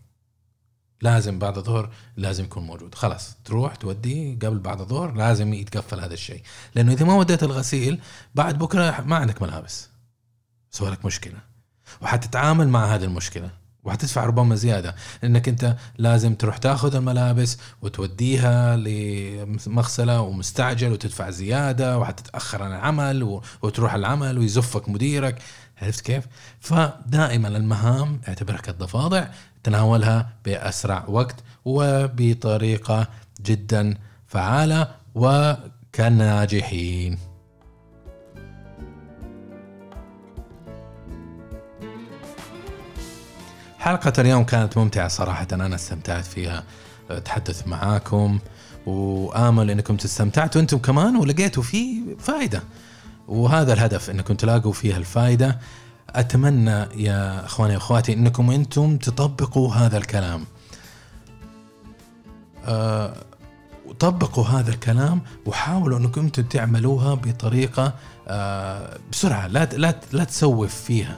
لازم 1.02 1.38
بعد 1.38 1.58
الظهر 1.58 1.90
لازم 2.16 2.44
يكون 2.44 2.62
موجود. 2.62 2.94
خلاص 2.94 3.36
تروح 3.44 3.74
توديه 3.74 4.38
قبل 4.38 4.58
بعد 4.58 4.80
الظهر 4.80 5.12
لازم 5.12 5.54
يتقفل 5.54 6.00
هذا 6.00 6.14
الشيء. 6.14 6.42
لأنه 6.74 6.92
إذا 6.92 7.04
ما 7.04 7.14
وديت 7.14 7.42
الغسيل 7.42 8.00
بعد 8.34 8.58
بكرة 8.58 9.00
ما 9.00 9.16
عندك 9.16 9.42
ملابس. 9.42 9.88
سوى 10.70 10.90
لك 10.90 11.04
مشكلة. 11.04 11.38
وحتتعامل 12.00 12.68
مع 12.68 12.94
هذه 12.94 13.04
المشكلة. 13.04 13.50
وحتدفع 13.84 14.26
ربما 14.26 14.54
زيادة 14.54 14.94
لأنك 15.22 15.48
أنت 15.48 15.76
لازم 15.98 16.34
تروح 16.34 16.56
تاخذ 16.56 16.94
الملابس 16.94 17.58
وتوديها 17.82 18.76
لمغسلة 18.76 20.20
ومستعجل 20.20 20.92
وتدفع 20.92 21.30
زيادة 21.30 21.98
وحتتاخر 21.98 22.62
عن 22.62 22.72
العمل 22.72 23.40
وتروح 23.62 23.94
العمل 23.94 24.38
ويزفك 24.38 24.88
مديرك 24.88 25.42
عرفت 25.82 26.00
كيف؟ 26.00 26.24
فدائما 26.60 27.48
المهام 27.48 28.20
اعتبرها 28.28 28.58
كالضفادع 28.58 29.26
تناولها 29.62 30.28
بأسرع 30.44 31.04
وقت 31.08 31.36
وبطريقة 31.64 33.08
جدا 33.40 33.94
فعالة 34.26 34.88
وكالناجحين. 35.14 37.18
حلقة 43.88 44.12
اليوم 44.18 44.44
كانت 44.44 44.78
ممتعة 44.78 45.08
صراحة 45.08 45.46
أنا 45.52 45.74
استمتعت 45.74 46.24
فيها 46.24 46.64
أتحدث 47.10 47.66
معاكم 47.66 48.38
وآمل 48.86 49.70
أنكم 49.70 49.96
تستمتعتوا 49.96 50.60
أنتم 50.60 50.78
كمان 50.78 51.16
ولقيتوا 51.16 51.62
فيه 51.62 52.02
فائدة 52.18 52.62
وهذا 53.28 53.72
الهدف 53.72 54.10
أنكم 54.10 54.34
تلاقوا 54.34 54.72
فيها 54.72 54.96
الفائدة 54.96 55.58
أتمنى 56.10 56.86
يا 57.04 57.44
أخواني 57.44 57.74
وأخواتي 57.74 58.12
أنكم 58.12 58.50
أنتم 58.50 58.96
تطبقوا 58.96 59.74
هذا 59.74 59.98
الكلام. 59.98 60.44
آه، 62.64 63.14
طبقوا 63.98 64.44
هذا 64.44 64.70
الكلام 64.70 65.20
وحاولوا 65.46 65.98
إنكم 65.98 66.20
أنتم 66.20 66.42
تعملوها 66.42 67.14
بطريقة 67.14 67.94
آه، 68.28 68.98
بسرعة 69.12 69.46
لا 69.46 69.64
لا 69.64 70.00
لا 70.12 70.24
تسوف 70.24 70.74
فيها. 70.74 71.16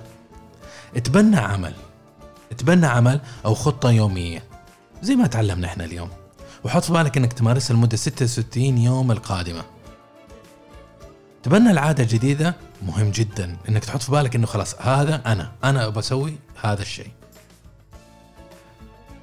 اتبنى 0.97 1.37
عمل. 1.37 1.75
اتبنى 2.51 2.87
عمل 2.87 3.21
أو 3.45 3.55
خطة 3.55 3.91
يومية 3.91 4.43
زي 5.03 5.17
ما 5.17 5.27
تعلمنا 5.27 5.67
إحنا 5.67 5.85
اليوم. 5.85 6.11
وحط 6.65 6.85
في 6.85 6.93
بالك 6.93 7.17
إنك 7.17 7.33
تمارسها 7.33 7.75
لمده 7.77 7.97
66 7.97 8.79
يوم 8.79 9.13
القادمة. 9.13 9.65
تبنى 11.43 11.71
العادة 11.71 12.03
الجديدة 12.03 12.55
مهم 12.83 13.11
جدا 13.11 13.57
إنك 13.69 13.85
تحط 13.85 14.03
في 14.03 14.11
بالك 14.11 14.35
إنه 14.35 14.47
خلاص 14.47 14.75
هذا 14.81 15.23
أنا 15.27 15.53
أنا 15.65 15.89
بسوي 15.89 16.37
هذا 16.63 16.83
الشيء. 16.83 17.11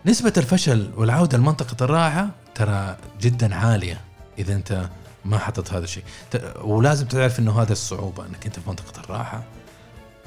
نسبة 0.05 0.33
الفشل 0.37 0.91
والعودة 0.95 1.37
لمنطقة 1.37 1.83
الراحة 1.83 2.29
ترى 2.55 2.97
جدا 3.21 3.55
عالية 3.55 4.01
إذا 4.39 4.53
أنت 4.53 4.89
ما 5.25 5.37
حطت 5.37 5.73
هذا 5.73 5.83
الشيء. 5.83 6.03
ولازم 6.61 7.07
تعرف 7.07 7.39
أنه 7.39 7.61
هذا 7.61 7.71
الصعوبة 7.71 8.25
أنك 8.25 8.45
أنت 8.45 8.59
في 8.59 8.69
منطقة 8.69 8.99
الراحة. 9.03 9.43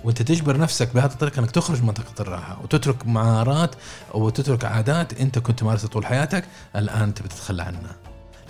وانت 0.04 0.22
تجبر 0.22 0.56
نفسك 0.56 0.94
بهذه 0.94 1.12
الطريقة 1.12 1.40
انك 1.40 1.50
تخرج 1.50 1.80
من 1.80 1.86
منطقة 1.86 2.22
الراحة 2.22 2.58
وتترك 2.62 3.06
مهارات 3.06 3.74
وتترك 4.14 4.64
عادات 4.64 5.20
انت 5.20 5.38
كنت 5.38 5.58
تمارسها 5.58 5.88
طول 5.88 6.06
حياتك 6.06 6.44
الآن 6.76 7.14
تبي 7.14 7.28
تتخلى 7.28 7.62
عنها. 7.62 7.96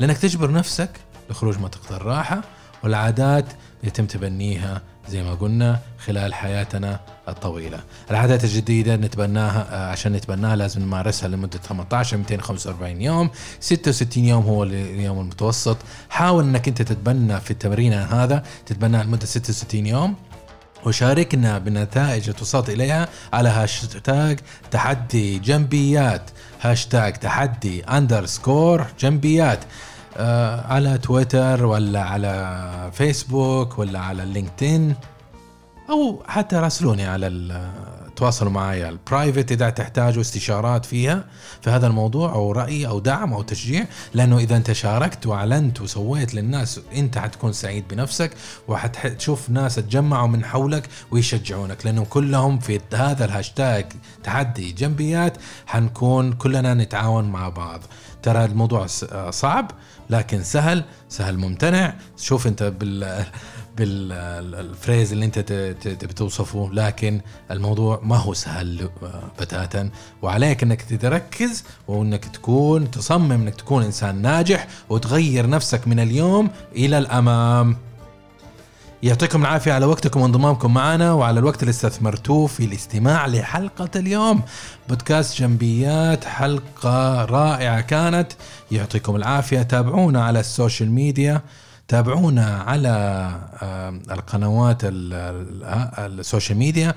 لأنك 0.01 0.18
تجبر 0.18 0.51
نفسك 0.53 0.90
لخروج 1.30 1.57
من 1.57 1.62
منطقة 1.62 1.96
الراحة 1.96 2.40
والعادات 2.84 3.44
يتم 3.82 4.07
تبنيها 4.07 4.82
زي 5.09 5.22
ما 5.22 5.34
قلنا 5.34 5.80
خلال 6.07 6.34
حياتنا 6.34 7.01
الطويلة. 7.28 7.80
العادات 8.11 8.44
الجديدة 8.44 8.96
نتبناها 8.96 9.66
آه، 9.70 9.90
عشان 9.90 10.12
نتبناها 10.12 10.57
لازم 10.57 10.82
نمارسها 10.82 11.28
لمدة 11.28 11.59
18 11.59 12.16
245 12.16 13.03
يوم. 13.03 13.30
66 13.61 14.24
يوم 14.24 14.44
هو 14.44 14.62
اليوم 14.64 15.20
المتوسط. 15.20 15.76
حاول 16.11 16.44
انك 16.44 16.68
انت 16.68 16.82
تتبنى 16.82 17.40
في 17.40 17.51
التمرين 17.51 17.92
هذا 17.92 18.42
تتبناها 18.66 19.05
لمدة 19.05 19.26
66 19.26 19.86
يوم. 19.86 20.14
وشاركنا 20.86 21.58
بالنتائج 21.58 22.28
التي 22.28 22.42
وصلت 22.42 22.68
إليها 22.70 23.08
على 23.32 23.48
هاشتاج 23.48 24.40
تحدي 24.70 25.38
جنبيات. 25.38 26.30
هاشتاج 26.60 27.12
تحدي 27.12 27.84
underscore 27.84 28.86
جنبيات. 29.00 29.60
آه 30.16 30.66
على 30.66 30.98
تويتر 30.98 31.64
ولا 31.64 32.02
على 32.02 32.90
فيسبوك 32.92 33.78
ولا 33.78 33.98
على 33.98 34.24
LinkedIn 34.24 34.94
أو 35.90 36.22
حتى 36.26 36.56
راسلوني 36.56 37.06
على 37.06 37.26
تواصلوا 38.20 38.50
معي 38.50 38.88
ال 38.88 38.96
private 38.96 39.52
إذا 39.52 39.70
تحتاجوا 39.70 40.22
استشارات 40.22 40.84
فيها 40.84 41.24
في 41.62 41.70
هذا 41.70 41.86
الموضوع 41.86 42.32
أو 42.32 42.52
رأي 42.52 42.86
أو 42.86 42.98
دعم 42.98 43.32
أو 43.32 43.42
تشجيع 43.42 43.86
لأنه 44.14 44.38
إذا 44.38 44.56
أنت 44.56 44.72
شاركت 44.72 45.26
وأعلنت 45.26 45.80
وسويت 45.80 46.34
للناس 46.34 46.80
أنت 46.96 47.18
حتكون 47.18 47.52
سعيد 47.52 47.88
بنفسك 47.88 48.30
وحتشوف 48.68 49.50
ناس 49.50 49.74
تجمعوا 49.74 50.28
من 50.28 50.44
حولك 50.44 50.88
ويشجعونك 51.10 51.86
لانهم 51.86 52.04
كلهم 52.04 52.58
في 52.58 52.80
هذا 52.94 53.24
الهاشتاج 53.24 53.86
تحدي 54.24 54.72
جنبيات 54.72 55.36
حنكون 55.66 56.32
كلنا 56.32 56.74
نتعاون 56.74 57.24
مع 57.24 57.48
بعض. 57.48 57.80
ترى 58.22 58.44
الموضوع 58.44 58.86
صعب 59.30 59.70
لكن 60.10 60.42
سهل 60.42 60.84
سهل 61.08 61.38
ممتنع. 61.38 61.94
شوف 62.16 62.46
أنت 62.46 62.62
بال 62.62 63.24
بالفريز 63.76 65.12
اللي 65.12 65.24
انت 65.24 65.38
تبي 65.38 66.12
توصفه 66.12 66.70
لكن 66.72 67.20
الموضوع 67.50 68.00
ما 68.02 68.16
هو 68.16 68.34
سهل 68.34 68.90
آه، 69.02 69.22
بتاتا 69.40 69.90
وعليك 70.22 70.62
إنك 70.62 71.00
تركز 71.00 71.64
وإنك 71.88 72.24
تكون 72.24 72.90
تصمم 72.90 73.32
إنك 73.32 73.54
تكون 73.54 73.82
إنسان 73.82 74.22
ناجح 74.22 74.66
وتغير 74.88 75.48
نفسك 75.48 75.88
من 75.88 76.00
اليوم 76.00 76.50
إلى 76.76 76.98
الأمام. 76.98 77.76
يعطيكم 79.02 79.42
العافية 79.42 79.72
على 79.72 79.86
وقتكم 79.86 80.20
وانضمامكم 80.20 80.74
معنا 80.74 81.12
وعلى 81.12 81.40
الوقت 81.40 81.60
اللي 81.60 81.70
استثمرتوه 81.70 82.46
في 82.46 82.64
الاستماع 82.64 83.26
لحلقة 83.26 83.90
اليوم. 83.96 84.42
بودكاست 84.88 85.38
جنبيات 85.38 86.24
حلقة 86.24 87.24
رائعة 87.24 87.80
كانت. 87.80 88.32
يعطيكم 88.70 89.16
العافية. 89.16 89.62
تابعونا 89.62 90.24
على 90.24 90.40
ال 90.40 90.48
social 90.48 90.90
media. 90.90 91.42
تابعونا 91.91 92.57
على 92.66 92.91
القنوات 94.11 94.84
ال- 94.84 94.91
ال- 95.12 96.20
ال 96.20 96.26
social 96.26 96.58
media 96.58 96.94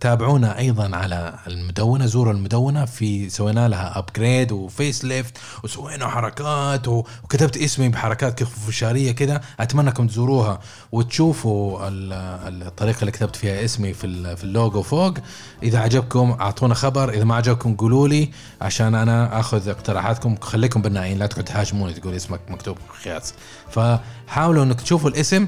تابعونا 0.00 0.58
أيضا 0.58 0.96
على 0.96 1.34
المدونة 1.46 2.06
زوروا 2.06 2.32
المدونة 2.32 2.84
في 2.84 3.30
سوينا 3.30 3.68
لها 3.68 3.98
upgrade 3.98 4.52
و 4.52 5.04
facelift 5.04 5.36
وسوينا 5.64 6.08
حركات 6.08 6.88
وكتبت 6.88 7.56
اسمي 7.56 7.88
بحركات 7.88 8.38
كفشاريه 8.38 9.12
كده. 9.12 9.40
أتمنى 9.60 9.88
انكم 9.88 10.06
تزوروها 10.06 10.60
وتشوفوا 10.92 11.88
ال- 11.88 12.62
الطريقة 12.66 13.00
اللي 13.00 13.10
كتبت 13.12 13.36
فيها 13.36 13.64
اسمي 13.64 13.92
في 13.94 14.36
في 14.36 14.44
اللوجو 14.44 14.82
فوق. 14.82 15.14
إذا 15.62 15.78
عجبكم 15.78 16.36
أعطونا 16.40 16.74
خبر 16.74 17.10
إذا 17.10 17.24
ما 17.24 17.34
عجبكم 17.34 17.76
قولوا 17.76 18.08
لي 18.08 18.30
عشان 18.60 18.94
أنا 18.94 19.40
أخذ 19.40 19.68
اقتراحاتكم 19.68 20.36
خليكم 20.40 20.82
بنائين 20.82 21.18
لا 21.18 21.26
تقعد 21.26 21.44
تهاجموني 21.44 21.92
تقول 21.94 22.14
اسمك 22.14 22.40
مكتوب 22.48 22.76
خياس 23.02 23.34
فحاولوا 24.26 24.64
إنك 24.64 24.80
تشوفوا 24.80 25.10
الاسم 25.10 25.46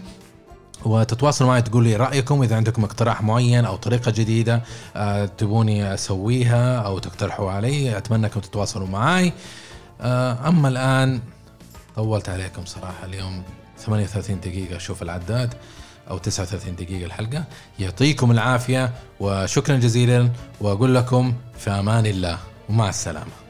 وتتواصلوا 0.84 1.50
معي 1.50 1.62
تقول 1.62 1.84
لي 1.84 1.96
رأيكم. 1.96 2.42
إذا 2.42 2.56
عندكم 2.56 2.84
اقتراح 2.84 3.22
معين 3.22 3.64
أو 3.64 3.76
طريقة 3.76 4.10
جديدة 4.10 4.62
آه، 4.96 5.26
تبوني 5.26 5.94
أسويها 5.94 6.78
أو 6.78 6.98
تقترحوا 6.98 7.50
علي 7.50 7.98
أتمنى 7.98 8.26
أنكم 8.26 8.40
تتواصلوا 8.40 8.88
معي. 8.88 9.32
آه، 10.00 10.48
أما 10.48 10.68
الآن 10.68 11.20
طولت 11.96 12.28
عليكم 12.28 12.64
صراحة. 12.64 13.04
اليوم 13.04 13.42
38 13.78 14.40
دقيقة 14.40 14.76
أشوف 14.76 15.02
العداد 15.02 15.54
أو 16.10 16.18
39 16.18 16.76
دقيقة 16.76 17.06
الحلقة. 17.06 17.44
يعطيكم 17.78 18.30
العافية 18.30 18.92
وشكرا 19.20 19.76
جزيلا 19.76 20.30
وأقول 20.60 20.94
لكم 20.94 21.34
في 21.58 21.70
أمان 21.70 22.06
الله. 22.06 22.38
ومع 22.68 22.88
السلامة. 22.88 23.45